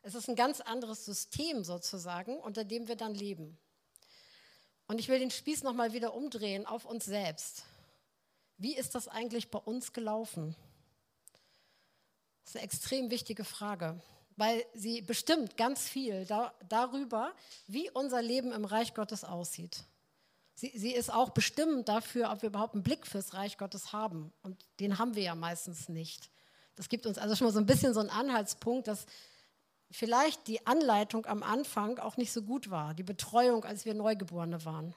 [0.00, 3.58] Es ist ein ganz anderes System sozusagen, unter dem wir dann leben.
[4.86, 7.66] Und ich will den Spieß nochmal wieder umdrehen auf uns selbst.
[8.58, 10.56] Wie ist das eigentlich bei uns gelaufen?
[12.44, 14.00] Das ist eine extrem wichtige Frage,
[14.36, 17.34] weil sie bestimmt ganz viel da, darüber,
[17.66, 19.84] wie unser Leben im Reich Gottes aussieht.
[20.54, 24.32] Sie, sie ist auch bestimmend dafür, ob wir überhaupt einen Blick fürs Reich Gottes haben.
[24.42, 26.30] Und den haben wir ja meistens nicht.
[26.76, 29.04] Das gibt uns also schon mal so ein bisschen so einen Anhaltspunkt, dass
[29.90, 34.64] vielleicht die Anleitung am Anfang auch nicht so gut war, die Betreuung, als wir Neugeborene
[34.64, 34.94] waren.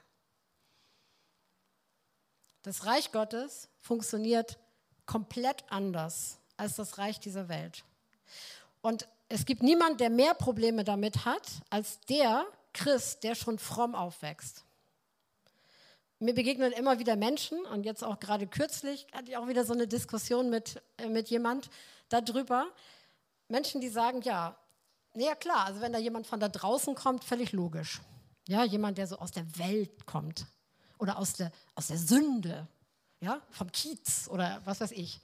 [2.62, 4.58] Das Reich Gottes funktioniert
[5.06, 7.84] komplett anders als das Reich dieser Welt.
[8.82, 13.94] Und es gibt niemanden, der mehr Probleme damit hat, als der Christ, der schon fromm
[13.94, 14.64] aufwächst.
[16.18, 19.72] Mir begegnen immer wieder Menschen und jetzt auch gerade kürzlich hatte ich auch wieder so
[19.72, 21.70] eine Diskussion mit, äh, mit jemand
[22.10, 22.66] darüber.
[23.48, 24.54] Menschen, die sagen, ja,
[25.14, 28.00] ja klar, also wenn da jemand von da draußen kommt, völlig logisch.
[28.46, 30.46] Ja, jemand, der so aus der Welt kommt
[31.00, 32.66] oder aus der, aus der Sünde,
[33.20, 35.20] ja, vom Kiez oder was weiß ich.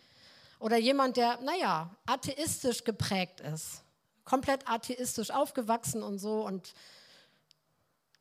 [0.59, 3.83] Oder jemand, der, naja, atheistisch geprägt ist,
[4.25, 6.75] komplett atheistisch aufgewachsen und so und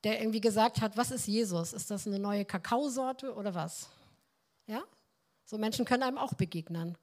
[0.04, 1.74] der irgendwie gesagt hat, was ist Jesus?
[1.74, 3.90] Ist das eine neue Kakaosorte oder was?
[4.68, 4.84] Ja?
[5.46, 6.98] So Menschen können einem auch begegnen.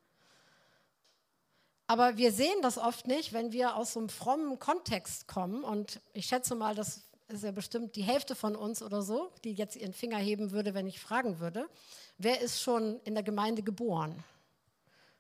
[1.89, 5.65] Aber wir sehen das oft nicht, wenn wir aus so einem frommen Kontext kommen.
[5.65, 9.53] Und ich schätze mal, dass ist ja bestimmt die Hälfte von uns oder so, die
[9.53, 11.69] jetzt ihren Finger heben würde, wenn ich fragen würde,
[12.19, 14.23] wer ist schon in der Gemeinde geboren?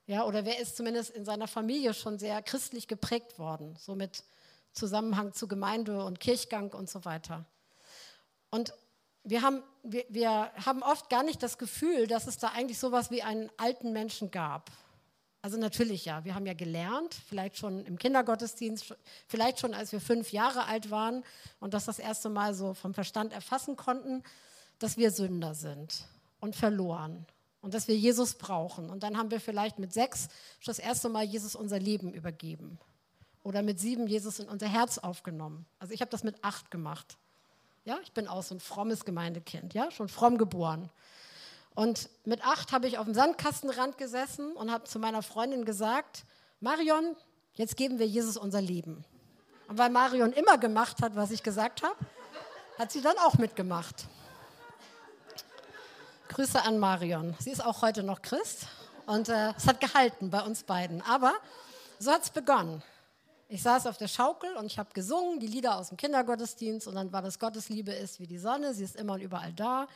[0.07, 4.24] Ja, oder wer ist zumindest in seiner Familie schon sehr christlich geprägt worden, so mit
[4.72, 7.44] Zusammenhang zu Gemeinde und Kirchgang und so weiter.
[8.50, 8.74] Und
[9.24, 13.11] wir haben, wir, wir haben oft gar nicht das Gefühl, dass es da eigentlich sowas
[13.11, 14.70] wie einen alten Menschen gab.
[15.43, 18.95] Also natürlich ja, wir haben ja gelernt, vielleicht schon im Kindergottesdienst,
[19.26, 21.24] vielleicht schon als wir fünf Jahre alt waren
[21.59, 24.22] und das das erste Mal so vom Verstand erfassen konnten,
[24.78, 26.05] dass wir Sünder sind
[26.38, 27.26] und verloren
[27.61, 28.88] und dass wir Jesus brauchen.
[28.88, 30.28] Und dann haben wir vielleicht mit sechs
[30.64, 32.78] das erste Mal Jesus unser Leben übergeben
[33.43, 35.66] oder mit sieben Jesus in unser Herz aufgenommen.
[35.80, 37.18] Also ich habe das mit acht gemacht.
[37.84, 40.88] Ja, ich bin auch so ein frommes Gemeindekind, ja, schon fromm geboren.
[41.75, 46.25] Und mit acht habe ich auf dem Sandkastenrand gesessen und habe zu meiner Freundin gesagt,
[46.61, 47.16] Marion,
[47.55, 49.05] jetzt geben wir Jesus unser Leben.
[49.68, 51.97] Und weil Marion immer gemacht hat, was ich gesagt habe,
[52.79, 54.07] hat sie dann auch mitgemacht.
[56.29, 57.35] Grüße an Marion.
[57.39, 58.66] Sie ist auch heute noch Christ
[59.07, 61.03] und äh, es hat gehalten bei uns beiden.
[61.03, 61.33] Aber
[61.99, 62.83] so hat es begonnen.
[63.49, 66.95] Ich saß auf der Schaukel und ich habe gesungen, die Lieder aus dem Kindergottesdienst und
[66.95, 69.87] dann war das Gottesliebe ist wie die Sonne, sie ist immer und überall da.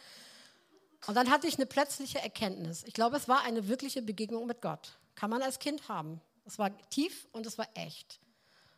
[1.06, 2.82] Und dann hatte ich eine plötzliche Erkenntnis.
[2.84, 4.98] Ich glaube, es war eine wirkliche Begegnung mit Gott.
[5.14, 6.20] Kann man als Kind haben.
[6.44, 8.20] Es war tief und es war echt.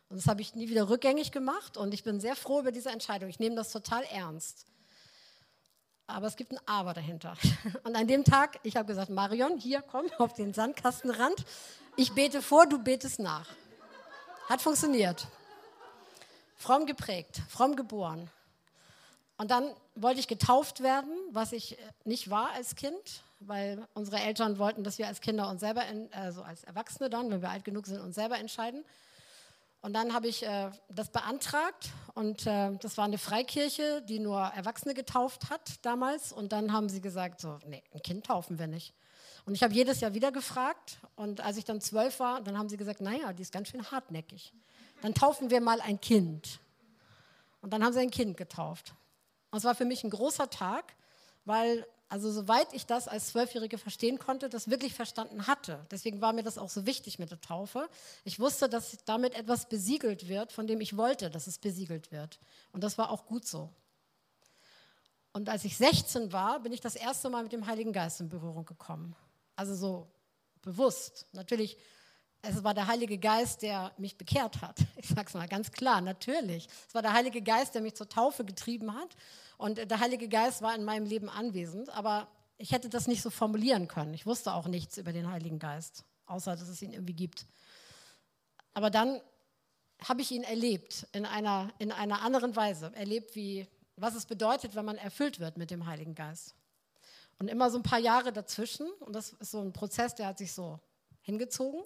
[0.09, 2.89] Und das habe ich nie wieder rückgängig gemacht und ich bin sehr froh über diese
[2.89, 3.29] Entscheidung.
[3.29, 4.65] Ich nehme das total ernst.
[6.07, 7.37] Aber es gibt ein Aber dahinter.
[7.83, 11.45] Und an dem Tag, ich habe gesagt, Marion, hier komm auf den Sandkastenrand.
[11.97, 13.47] Ich bete vor, du betest nach.
[14.47, 15.27] Hat funktioniert.
[16.55, 18.31] Fromm geprägt, fromm geboren.
[19.39, 24.59] Und dann wollte ich getauft werden, was ich nicht war als Kind, weil unsere Eltern
[24.59, 27.85] wollten, dass wir als Kinder uns selber, also als Erwachsene dann, wenn wir alt genug
[27.85, 28.83] sind, uns selber entscheiden.
[29.81, 34.41] Und dann habe ich äh, das beantragt und äh, das war eine Freikirche, die nur
[34.41, 36.33] Erwachsene getauft hat damals.
[36.33, 38.93] Und dann haben sie gesagt, so, nee, ein Kind taufen wir nicht.
[39.45, 42.67] Und ich habe jedes Jahr wieder gefragt und als ich dann zwölf war, dann haben
[42.67, 44.51] sie gesagt, naja, die ist ganz schön hartnäckig.
[45.01, 46.59] Dann taufen wir mal ein Kind.
[47.61, 48.93] Und dann haben sie ein Kind getauft.
[49.51, 50.93] Und es war für mich ein großer Tag,
[51.45, 55.85] weil also soweit ich das als Zwölfjährige verstehen konnte, das wirklich verstanden hatte.
[55.91, 57.87] Deswegen war mir das auch so wichtig mit der Taufe.
[58.23, 62.39] Ich wusste, dass damit etwas besiegelt wird, von dem ich wollte, dass es besiegelt wird.
[62.71, 63.69] Und das war auch gut so.
[65.33, 68.29] Und als ich 16 war, bin ich das erste Mal mit dem Heiligen Geist in
[68.29, 69.15] Berührung gekommen.
[69.55, 70.07] Also so
[70.63, 71.27] bewusst.
[71.33, 71.77] Natürlich,
[72.41, 74.79] es war der Heilige Geist, der mich bekehrt hat.
[74.97, 76.67] Ich sage es mal ganz klar, natürlich.
[76.87, 79.15] Es war der Heilige Geist, der mich zur Taufe getrieben hat.
[79.57, 82.27] Und der Heilige Geist war in meinem Leben anwesend, aber
[82.57, 84.13] ich hätte das nicht so formulieren können.
[84.13, 87.45] Ich wusste auch nichts über den Heiligen Geist, außer dass es ihn irgendwie gibt.
[88.73, 89.19] Aber dann
[90.03, 94.75] habe ich ihn erlebt in einer, in einer anderen Weise, erlebt, wie, was es bedeutet,
[94.75, 96.55] wenn man erfüllt wird mit dem Heiligen Geist.
[97.37, 100.37] Und immer so ein paar Jahre dazwischen, und das ist so ein Prozess, der hat
[100.37, 100.79] sich so
[101.21, 101.83] hingezogen.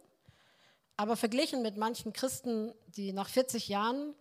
[1.04, 4.16] Aber verglichen mit manchen Christen, die nach 40 Jahren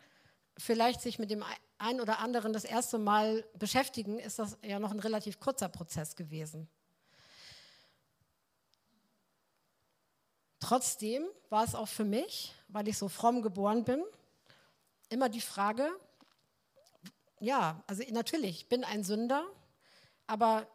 [0.58, 1.44] vielleicht sich mit dem
[1.78, 6.16] einen oder anderen das erste Mal beschäftigen, ist das ja noch ein relativ kurzer Prozess
[6.16, 6.68] gewesen.
[10.58, 14.02] Trotzdem war es auch für mich, weil ich so fromm geboren bin,
[15.08, 15.88] immer die Frage,
[17.38, 19.46] ja, also natürlich, ich bin ein Sünder,
[20.26, 20.66] aber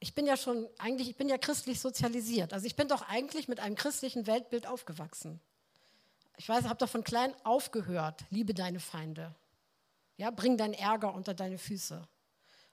[0.00, 2.52] ich bin ja schon eigentlich, ich bin ja christlich sozialisiert.
[2.52, 5.40] Also ich bin doch eigentlich mit einem christlichen Weltbild aufgewachsen.
[6.36, 9.34] Ich weiß, ich habe doch von klein aufgehört, liebe deine Feinde.
[10.16, 12.06] Ja, bring deinen Ärger unter deine Füße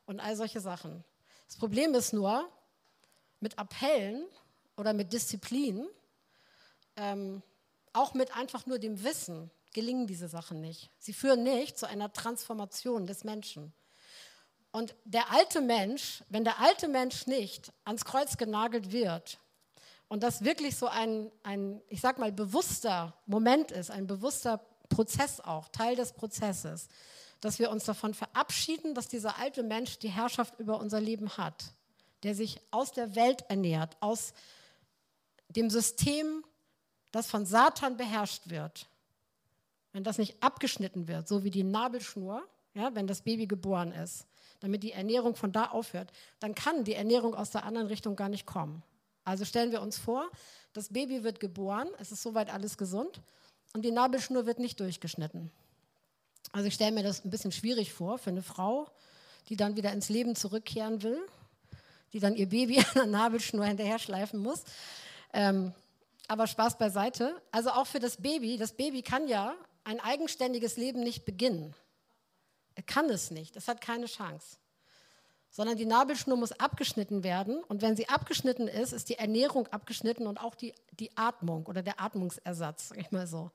[0.05, 1.03] und all solche Sachen.
[1.47, 2.47] Das Problem ist nur,
[3.39, 4.25] mit Appellen
[4.77, 5.87] oder mit Disziplin,
[6.95, 7.41] ähm,
[7.93, 10.89] auch mit einfach nur dem Wissen, gelingen diese Sachen nicht.
[10.99, 13.73] Sie führen nicht zu einer Transformation des Menschen.
[14.75, 19.39] Und der alte Mensch, wenn der alte Mensch nicht ans Kreuz genagelt wird
[20.09, 24.57] und das wirklich so ein, ein, ich sag mal, bewusster Moment ist, ein bewusster
[24.89, 26.89] Prozess auch, Teil des Prozesses,
[27.39, 31.71] dass wir uns davon verabschieden, dass dieser alte Mensch die Herrschaft über unser Leben hat,
[32.23, 34.33] der sich aus der Welt ernährt, aus
[35.47, 36.43] dem System,
[37.13, 38.89] das von Satan beherrscht wird.
[39.93, 44.27] Wenn das nicht abgeschnitten wird, so wie die Nabelschnur, ja, wenn das Baby geboren ist,
[44.59, 48.29] damit die Ernährung von da aufhört, dann kann die Ernährung aus der anderen Richtung gar
[48.29, 48.83] nicht kommen.
[49.23, 50.29] Also stellen wir uns vor,
[50.73, 53.21] das Baby wird geboren, es ist soweit alles gesund
[53.73, 55.51] und die Nabelschnur wird nicht durchgeschnitten.
[56.51, 58.87] Also ich stelle mir das ein bisschen schwierig vor für eine Frau,
[59.49, 61.19] die dann wieder ins Leben zurückkehren will,
[62.13, 64.63] die dann ihr Baby an der Nabelschnur hinterher schleifen muss.
[65.33, 65.73] Ähm,
[66.27, 67.39] aber Spaß beiseite.
[67.51, 69.53] Also auch für das Baby, das Baby kann ja
[69.83, 71.75] ein eigenständiges Leben nicht beginnen.
[72.75, 74.57] Er kann es nicht, es hat keine Chance.
[75.49, 77.63] Sondern die Nabelschnur muss abgeschnitten werden.
[77.63, 81.81] Und wenn sie abgeschnitten ist, ist die Ernährung abgeschnitten und auch die, die Atmung oder
[81.81, 83.51] der Atmungsersatz, sag ich mal so.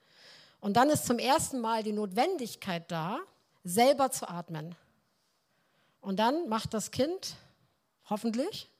[0.61, 3.21] Und dann ist zum ersten Mal die Notwendigkeit da,
[3.65, 4.75] selber zu atmen.
[6.01, 7.37] Und dann macht das Kind,
[8.09, 8.71] hoffentlich,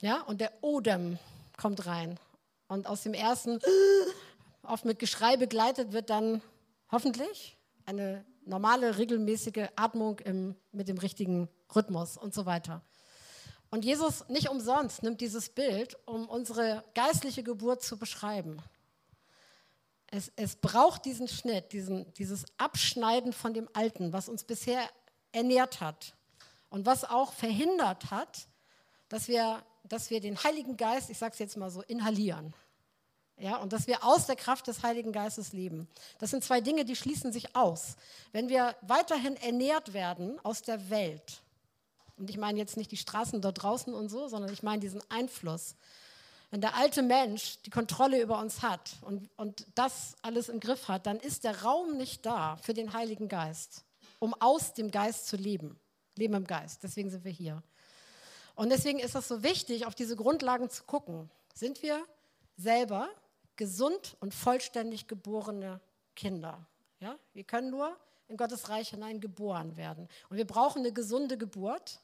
[0.00, 1.18] ja, und der Odem
[1.56, 2.18] kommt rein.
[2.68, 3.60] Und aus dem ersten,
[4.62, 6.42] oft mit Geschrei begleitet, wird dann
[6.90, 7.55] hoffentlich
[7.86, 12.82] eine normale, regelmäßige Atmung im, mit dem richtigen Rhythmus und so weiter.
[13.70, 18.62] Und Jesus nicht umsonst nimmt dieses Bild, um unsere geistliche Geburt zu beschreiben.
[20.08, 24.88] Es, es braucht diesen Schnitt, diesen, dieses Abschneiden von dem Alten, was uns bisher
[25.32, 26.14] ernährt hat
[26.70, 28.46] und was auch verhindert hat,
[29.08, 32.54] dass wir, dass wir den Heiligen Geist, ich sage es jetzt mal so, inhalieren.
[33.38, 35.88] Ja, und dass wir aus der Kraft des Heiligen Geistes leben.
[36.18, 37.96] Das sind zwei Dinge, die schließen sich aus.
[38.32, 41.42] Wenn wir weiterhin ernährt werden aus der Welt,
[42.16, 45.02] und ich meine jetzt nicht die Straßen dort draußen und so, sondern ich meine diesen
[45.10, 45.76] Einfluss,
[46.50, 50.88] wenn der alte Mensch die Kontrolle über uns hat und, und das alles im Griff
[50.88, 53.84] hat, dann ist der Raum nicht da für den Heiligen Geist,
[54.18, 55.78] um aus dem Geist zu leben.
[56.14, 56.82] Leben im Geist.
[56.82, 57.62] Deswegen sind wir hier.
[58.54, 61.30] Und deswegen ist es so wichtig, auf diese Grundlagen zu gucken.
[61.52, 62.02] Sind wir
[62.56, 63.10] selber
[63.56, 65.80] gesund und vollständig geborene
[66.14, 66.66] Kinder.
[67.00, 67.18] Ja?
[67.32, 67.96] Wir können nur
[68.28, 70.08] in Gottes Reich hinein geboren werden.
[70.28, 72.00] Und wir brauchen eine gesunde Geburt,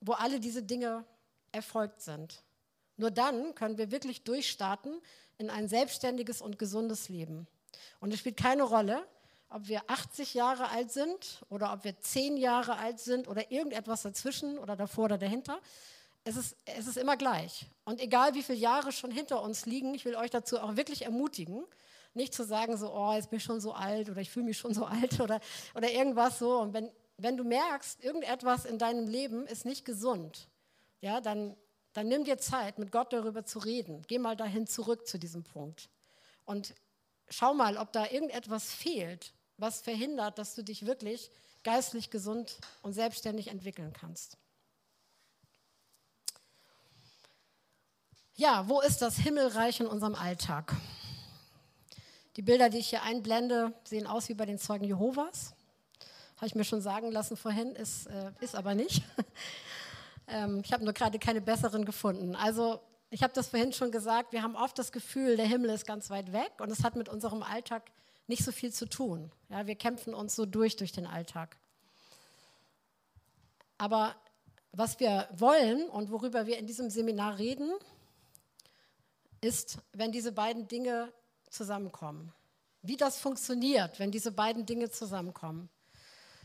[0.00, 1.04] wo alle diese Dinge
[1.52, 2.42] erfolgt sind.
[2.96, 5.00] Nur dann können wir wirklich durchstarten
[5.38, 7.46] in ein selbstständiges und gesundes Leben.
[8.00, 9.06] Und es spielt keine Rolle,
[9.48, 14.02] ob wir 80 Jahre alt sind oder ob wir 10 Jahre alt sind oder irgendetwas
[14.02, 15.60] dazwischen oder davor oder dahinter.
[16.24, 17.66] Es ist, es ist immer gleich.
[17.84, 21.02] Und egal wie viele Jahre schon hinter uns liegen, ich will euch dazu auch wirklich
[21.02, 21.64] ermutigen,
[22.14, 24.58] nicht zu sagen, so, oh, jetzt bin ich schon so alt oder ich fühle mich
[24.58, 25.40] schon so alt oder,
[25.74, 26.58] oder irgendwas so.
[26.60, 30.48] Und wenn, wenn du merkst, irgendetwas in deinem Leben ist nicht gesund,
[31.00, 31.56] ja, dann,
[31.92, 34.02] dann nimm dir Zeit, mit Gott darüber zu reden.
[34.06, 35.88] Geh mal dahin zurück zu diesem Punkt.
[36.44, 36.74] Und
[37.28, 41.30] schau mal, ob da irgendetwas fehlt, was verhindert, dass du dich wirklich
[41.64, 44.36] geistlich gesund und selbstständig entwickeln kannst.
[48.34, 50.74] Ja, wo ist das Himmelreich in unserem Alltag?
[52.36, 55.54] Die Bilder, die ich hier einblende, sehen aus wie bei den Zeugen Jehovas.
[56.36, 59.02] Habe ich mir schon sagen lassen vorhin, ist, äh, ist aber nicht.
[60.28, 62.34] ähm, ich habe nur gerade keine besseren gefunden.
[62.34, 62.80] Also
[63.10, 66.08] ich habe das vorhin schon gesagt, wir haben oft das Gefühl, der Himmel ist ganz
[66.08, 67.82] weit weg und es hat mit unserem Alltag
[68.28, 69.30] nicht so viel zu tun.
[69.50, 71.58] Ja, wir kämpfen uns so durch durch den Alltag.
[73.76, 74.16] Aber
[74.72, 77.70] was wir wollen und worüber wir in diesem Seminar reden,
[79.42, 81.12] ist, wenn diese beiden Dinge
[81.50, 82.32] zusammenkommen.
[82.80, 85.68] Wie das funktioniert, wenn diese beiden Dinge zusammenkommen.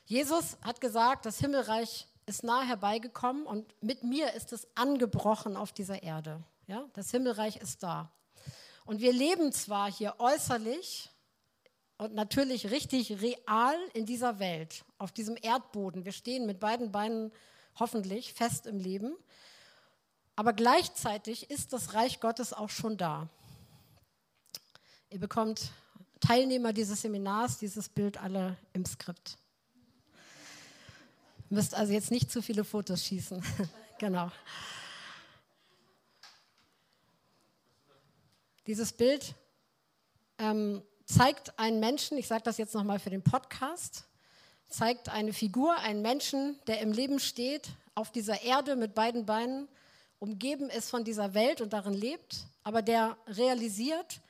[0.06, 5.72] Jesus hat gesagt, das Himmelreich ist nahe herbeigekommen und mit mir ist es angebrochen auf
[5.72, 6.44] dieser Erde.
[6.68, 8.12] Ja, das Himmelreich ist da.
[8.86, 11.10] Und wir leben zwar hier äußerlich
[11.98, 16.06] und natürlich richtig real in dieser Welt, auf diesem Erdboden.
[16.06, 17.32] Wir stehen mit beiden Beinen
[17.80, 19.16] hoffentlich fest im Leben.
[20.38, 23.28] Aber gleichzeitig ist das Reich Gottes auch schon da.
[25.10, 25.72] Ihr bekommt
[26.20, 29.40] Teilnehmer dieses Seminars dieses Bild alle im Skript.
[31.50, 33.44] Ihr müsst also jetzt nicht zu viele Fotos schießen.
[33.98, 34.32] genau.
[38.68, 39.34] Dieses Bild
[40.38, 44.04] ähm, zeigt einen Menschen, ich sage das jetzt nochmal für den Podcast,
[44.70, 49.68] zeigt eine Figur, einen Menschen, der im Leben steht, auf dieser Erde mit beiden Beinen,
[50.20, 54.22] umgeben ist von dieser Welt und darin lebt, aber der realisiert,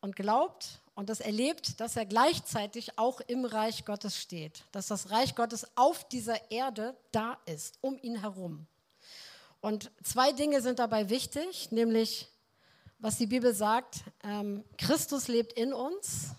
[0.00, 5.10] und glaubt und das erlebt, dass er gleichzeitig auch im Reich Gottes steht, dass das
[5.10, 8.66] Reich Gottes auf dieser Erde da ist, um ihn herum.
[9.60, 12.28] Und zwei Dinge sind dabei wichtig, nämlich
[13.00, 16.30] was die Bibel sagt, ähm, Christus lebt in uns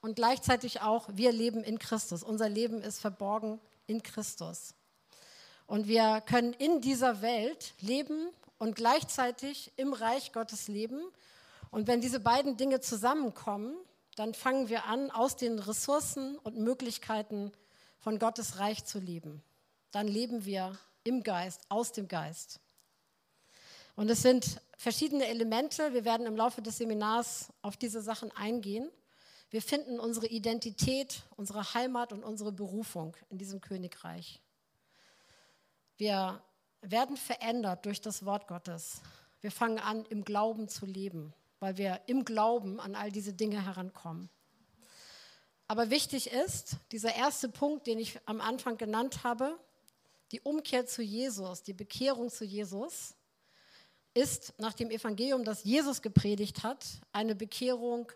[0.00, 2.22] und gleichzeitig auch wir leben in Christus.
[2.22, 4.74] Unser Leben ist verborgen in Christus.
[5.66, 11.00] Und wir können in dieser Welt leben und gleichzeitig im Reich Gottes leben
[11.70, 13.76] und wenn diese beiden Dinge zusammenkommen,
[14.14, 17.52] dann fangen wir an, aus den Ressourcen und Möglichkeiten
[17.98, 19.42] von Gottes Reich zu leben.
[19.90, 22.60] Dann leben wir im Geist, aus dem Geist.
[23.94, 25.92] Und es sind verschiedene Elemente.
[25.92, 28.90] Wir werden im Laufe des Seminars auf diese Sachen eingehen.
[29.50, 34.40] Wir finden unsere Identität, unsere Heimat und unsere Berufung in diesem Königreich.
[35.96, 36.42] Wir
[36.82, 39.00] werden verändert durch das Wort Gottes.
[39.40, 43.64] Wir fangen an, im Glauben zu leben weil wir im Glauben an all diese Dinge
[43.64, 44.28] herankommen.
[45.68, 49.58] Aber wichtig ist, dieser erste Punkt, den ich am Anfang genannt habe,
[50.32, 53.14] die Umkehr zu Jesus, die Bekehrung zu Jesus,
[54.14, 58.10] ist nach dem Evangelium, das Jesus gepredigt hat, eine Bekehrung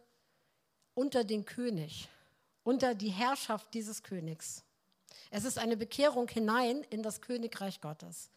[0.94, 2.08] unter den König,
[2.62, 4.64] unter die Herrschaft dieses Königs.
[5.30, 8.30] Es ist eine Bekehrung hinein in das Königreich Gottes,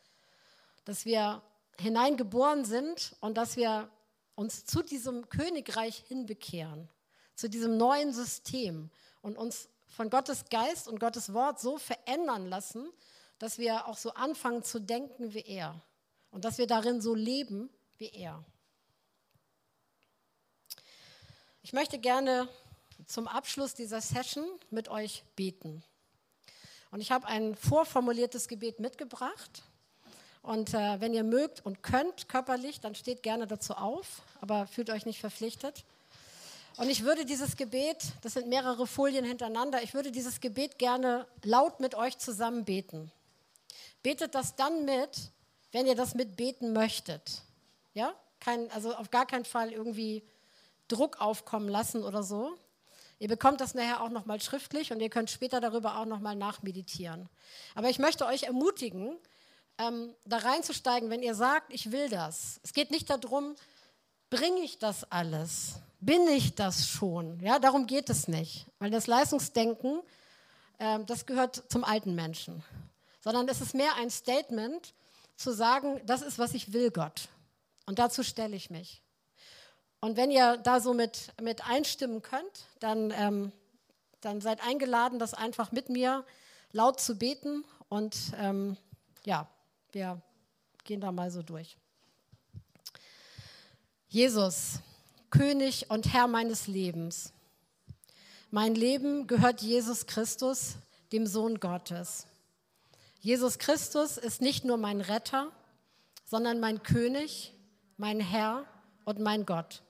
[0.85, 1.41] dass wir
[1.79, 3.89] hineingeboren sind und dass wir
[4.35, 6.89] uns zu diesem Königreich hinbekehren,
[7.35, 8.89] zu diesem neuen System
[9.21, 12.89] und uns von Gottes Geist und Gottes Wort so verändern lassen,
[13.37, 15.79] dass wir auch so anfangen zu denken wie er
[16.31, 18.43] und dass wir darin so leben wie er.
[21.61, 22.49] Ich möchte gerne
[23.05, 25.83] zum Abschluss dieser Session mit euch beten.
[26.93, 29.63] Und ich habe ein vorformuliertes Gebet mitgebracht.
[30.43, 34.91] Und äh, wenn ihr mögt und könnt körperlich, dann steht gerne dazu auf, aber fühlt
[34.91, 35.85] euch nicht verpflichtet.
[36.77, 41.25] Und ich würde dieses Gebet, das sind mehrere Folien hintereinander, ich würde dieses Gebet gerne
[41.41, 43.11] laut mit euch zusammen beten.
[44.03, 45.31] Betet das dann mit,
[45.71, 47.41] wenn ihr das mitbeten möchtet.
[47.95, 48.13] Ja?
[48.39, 50.21] Kein, also auf gar keinen Fall irgendwie
[50.89, 52.55] Druck aufkommen lassen oder so.
[53.23, 57.29] Ihr bekommt das nachher auch nochmal schriftlich und ihr könnt später darüber auch nochmal nachmeditieren.
[57.73, 59.17] Aber ich möchte euch ermutigen,
[59.77, 62.59] ähm, da reinzusteigen, wenn ihr sagt, ich will das.
[62.63, 63.55] Es geht nicht darum,
[64.29, 65.75] bringe ich das alles?
[66.01, 67.39] Bin ich das schon?
[67.39, 70.01] Ja, darum geht es nicht, weil das Leistungsdenken,
[70.79, 72.61] äh, das gehört zum alten Menschen,
[73.21, 74.93] sondern es ist mehr ein Statement
[75.37, 77.29] zu sagen, das ist, was ich will, Gott.
[77.85, 79.01] Und dazu stelle ich mich.
[80.03, 83.53] Und wenn ihr da so mit, mit einstimmen könnt, dann, ähm,
[84.19, 86.25] dann seid eingeladen, das einfach mit mir
[86.73, 87.63] laut zu beten.
[87.87, 88.75] Und ähm,
[89.23, 89.47] ja,
[89.93, 90.21] wir
[90.83, 91.77] gehen da mal so durch.
[94.09, 94.79] Jesus,
[95.29, 97.31] König und Herr meines Lebens.
[98.51, 100.75] Mein Leben gehört Jesus Christus,
[101.13, 102.27] dem Sohn Gottes.
[103.21, 105.49] Jesus Christus ist nicht nur mein Retter,
[106.25, 107.53] sondern mein König,
[107.95, 108.65] mein Herr
[109.05, 109.81] und mein Gott.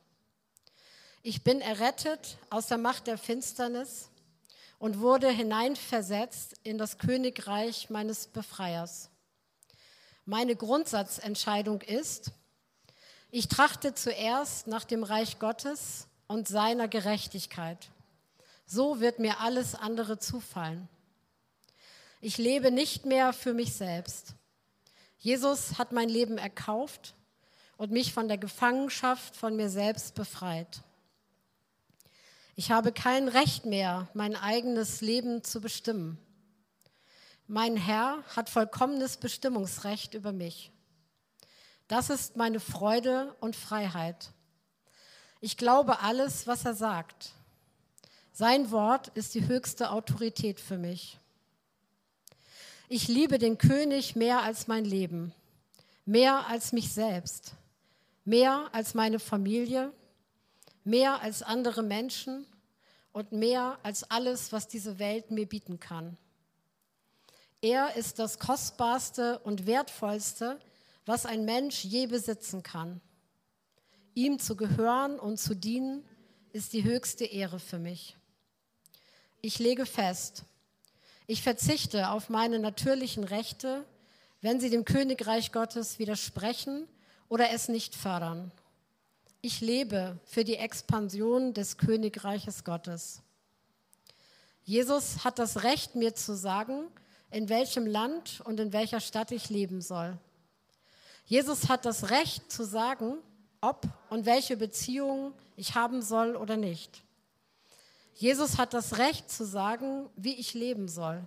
[1.26, 4.10] Ich bin errettet aus der Macht der Finsternis
[4.78, 9.10] und wurde hineinversetzt in das Königreich meines Befreiers.
[10.26, 12.32] Meine Grundsatzentscheidung ist,
[13.32, 17.88] ich trachte zuerst nach dem Reich Gottes und seiner Gerechtigkeit.
[18.66, 20.90] So wird mir alles andere zufallen.
[22.20, 24.34] Ich lebe nicht mehr für mich selbst.
[25.20, 27.16] Jesus hat mein Leben erkauft
[27.78, 30.84] und mich von der Gefangenschaft von mir selbst befreit.
[32.56, 36.20] Ich habe kein Recht mehr, mein eigenes Leben zu bestimmen.
[37.48, 40.72] Mein Herr hat vollkommenes Bestimmungsrecht über mich.
[41.88, 44.30] Das ist meine Freude und Freiheit.
[45.42, 47.32] Ich glaube alles, was er sagt.
[48.32, 51.18] Sein Wort ist die höchste Autorität für mich.
[52.88, 55.34] Ich liebe den König mehr als mein Leben,
[56.06, 57.54] mehr als mich selbst,
[58.26, 59.92] mehr als meine Familie,
[60.84, 62.46] mehr als andere Menschen
[63.12, 66.18] und mehr als alles, was diese Welt mir bieten kann.
[67.62, 70.60] Er ist das Kostbarste und Wertvollste,
[71.06, 73.00] was ein Mensch je besitzen kann.
[74.16, 76.04] Ihm zu gehören und zu dienen,
[76.52, 78.16] ist die höchste Ehre für mich.
[79.42, 80.44] Ich lege fest,
[81.26, 83.86] ich verzichte auf meine natürlichen Rechte,
[84.42, 86.88] wenn sie dem Königreich Gottes widersprechen
[87.28, 88.52] oder es nicht fördern.
[89.46, 93.22] Ich lebe für die Expansion des Königreiches Gottes.
[94.64, 96.88] Jesus hat das Recht, mir zu sagen,
[97.30, 100.18] in welchem Land und in welcher Stadt ich leben soll.
[101.26, 103.18] Jesus hat das Recht zu sagen,
[103.60, 107.04] ob und welche Beziehungen ich haben soll oder nicht.
[108.14, 111.22] Jesus hat das Recht zu sagen, wie ich leben soll.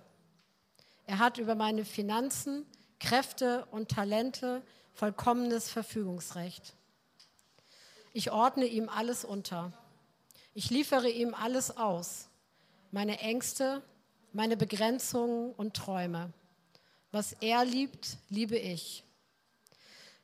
[1.05, 2.65] Er hat über meine Finanzen,
[2.99, 4.63] Kräfte und Talente
[4.95, 6.73] vollkommenes Verfügungsrecht.
[8.17, 9.71] Ich ordne ihm alles unter.
[10.55, 12.29] Ich liefere ihm alles aus.
[12.89, 13.83] Meine Ängste,
[14.33, 16.33] meine Begrenzungen und Träume.
[17.11, 19.03] Was er liebt, liebe ich.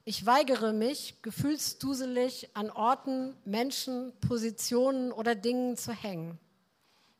[0.05, 6.39] Ich weigere mich, gefühlsduselig an Orten, Menschen, Positionen oder Dingen zu hängen.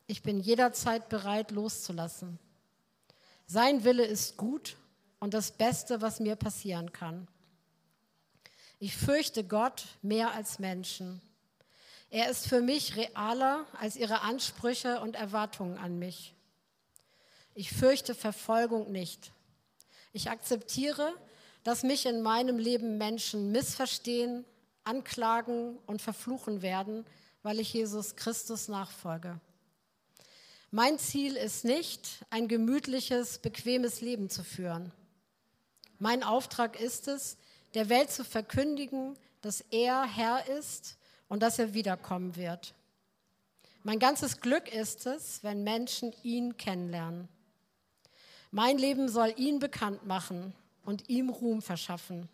[0.08, 2.40] Ich bin jederzeit bereit loszulassen.
[3.46, 4.76] Sein Wille ist gut
[5.20, 7.28] und das Beste, was mir passieren kann.
[8.84, 11.22] Ich fürchte Gott mehr als Menschen.
[12.10, 16.34] Er ist für mich realer als ihre Ansprüche und Erwartungen an mich.
[17.56, 19.32] Ich fürchte Verfolgung nicht.
[20.12, 21.14] Ich akzeptiere,
[21.64, 24.44] dass mich in meinem Leben Menschen missverstehen,
[24.84, 27.06] anklagen und verfluchen werden,
[27.42, 29.40] weil ich Jesus Christus nachfolge.
[30.72, 34.92] Mein Ziel ist nicht, ein gemütliches, bequemes Leben zu führen.
[36.00, 37.38] Mein Auftrag ist es,
[37.74, 40.98] der Welt zu verkündigen, dass er Herr ist
[41.28, 42.74] und dass er wiederkommen wird.
[43.84, 47.28] Mein ganzes Glück ist es, wenn Menschen ihn kennenlernen.
[48.52, 50.54] Mein Leben soll ihn bekannt machen
[50.86, 52.30] und ihm Ruhm verschaffen.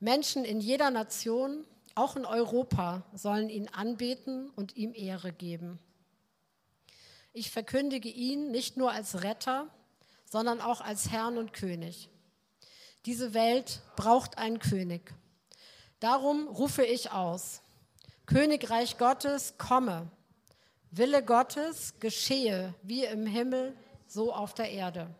[0.00, 1.64] Menschen in jeder Nation,
[1.94, 5.78] auch in Europa, sollen ihn anbeten und ihm Ehre geben.
[7.32, 9.68] Ich verkündige ihn nicht nur als Retter,
[10.24, 12.10] sondern auch als Herrn und König.
[13.06, 15.14] Diese Welt braucht einen König.
[16.00, 17.62] Darum rufe ich aus,
[18.26, 20.10] Königreich Gottes, komme.
[20.90, 25.14] Wille Gottes geschehe wie im Himmel, so auf der Erde.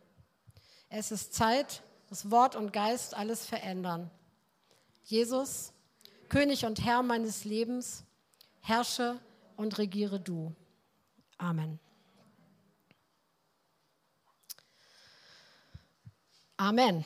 [0.88, 4.10] Es ist Zeit, dass Wort und Geist alles verändern.
[5.04, 5.72] Jesus,
[6.28, 8.04] König und Herr meines Lebens,
[8.60, 9.18] herrsche
[9.56, 10.54] und regiere du.
[11.38, 11.78] Amen.
[16.56, 17.04] Amen.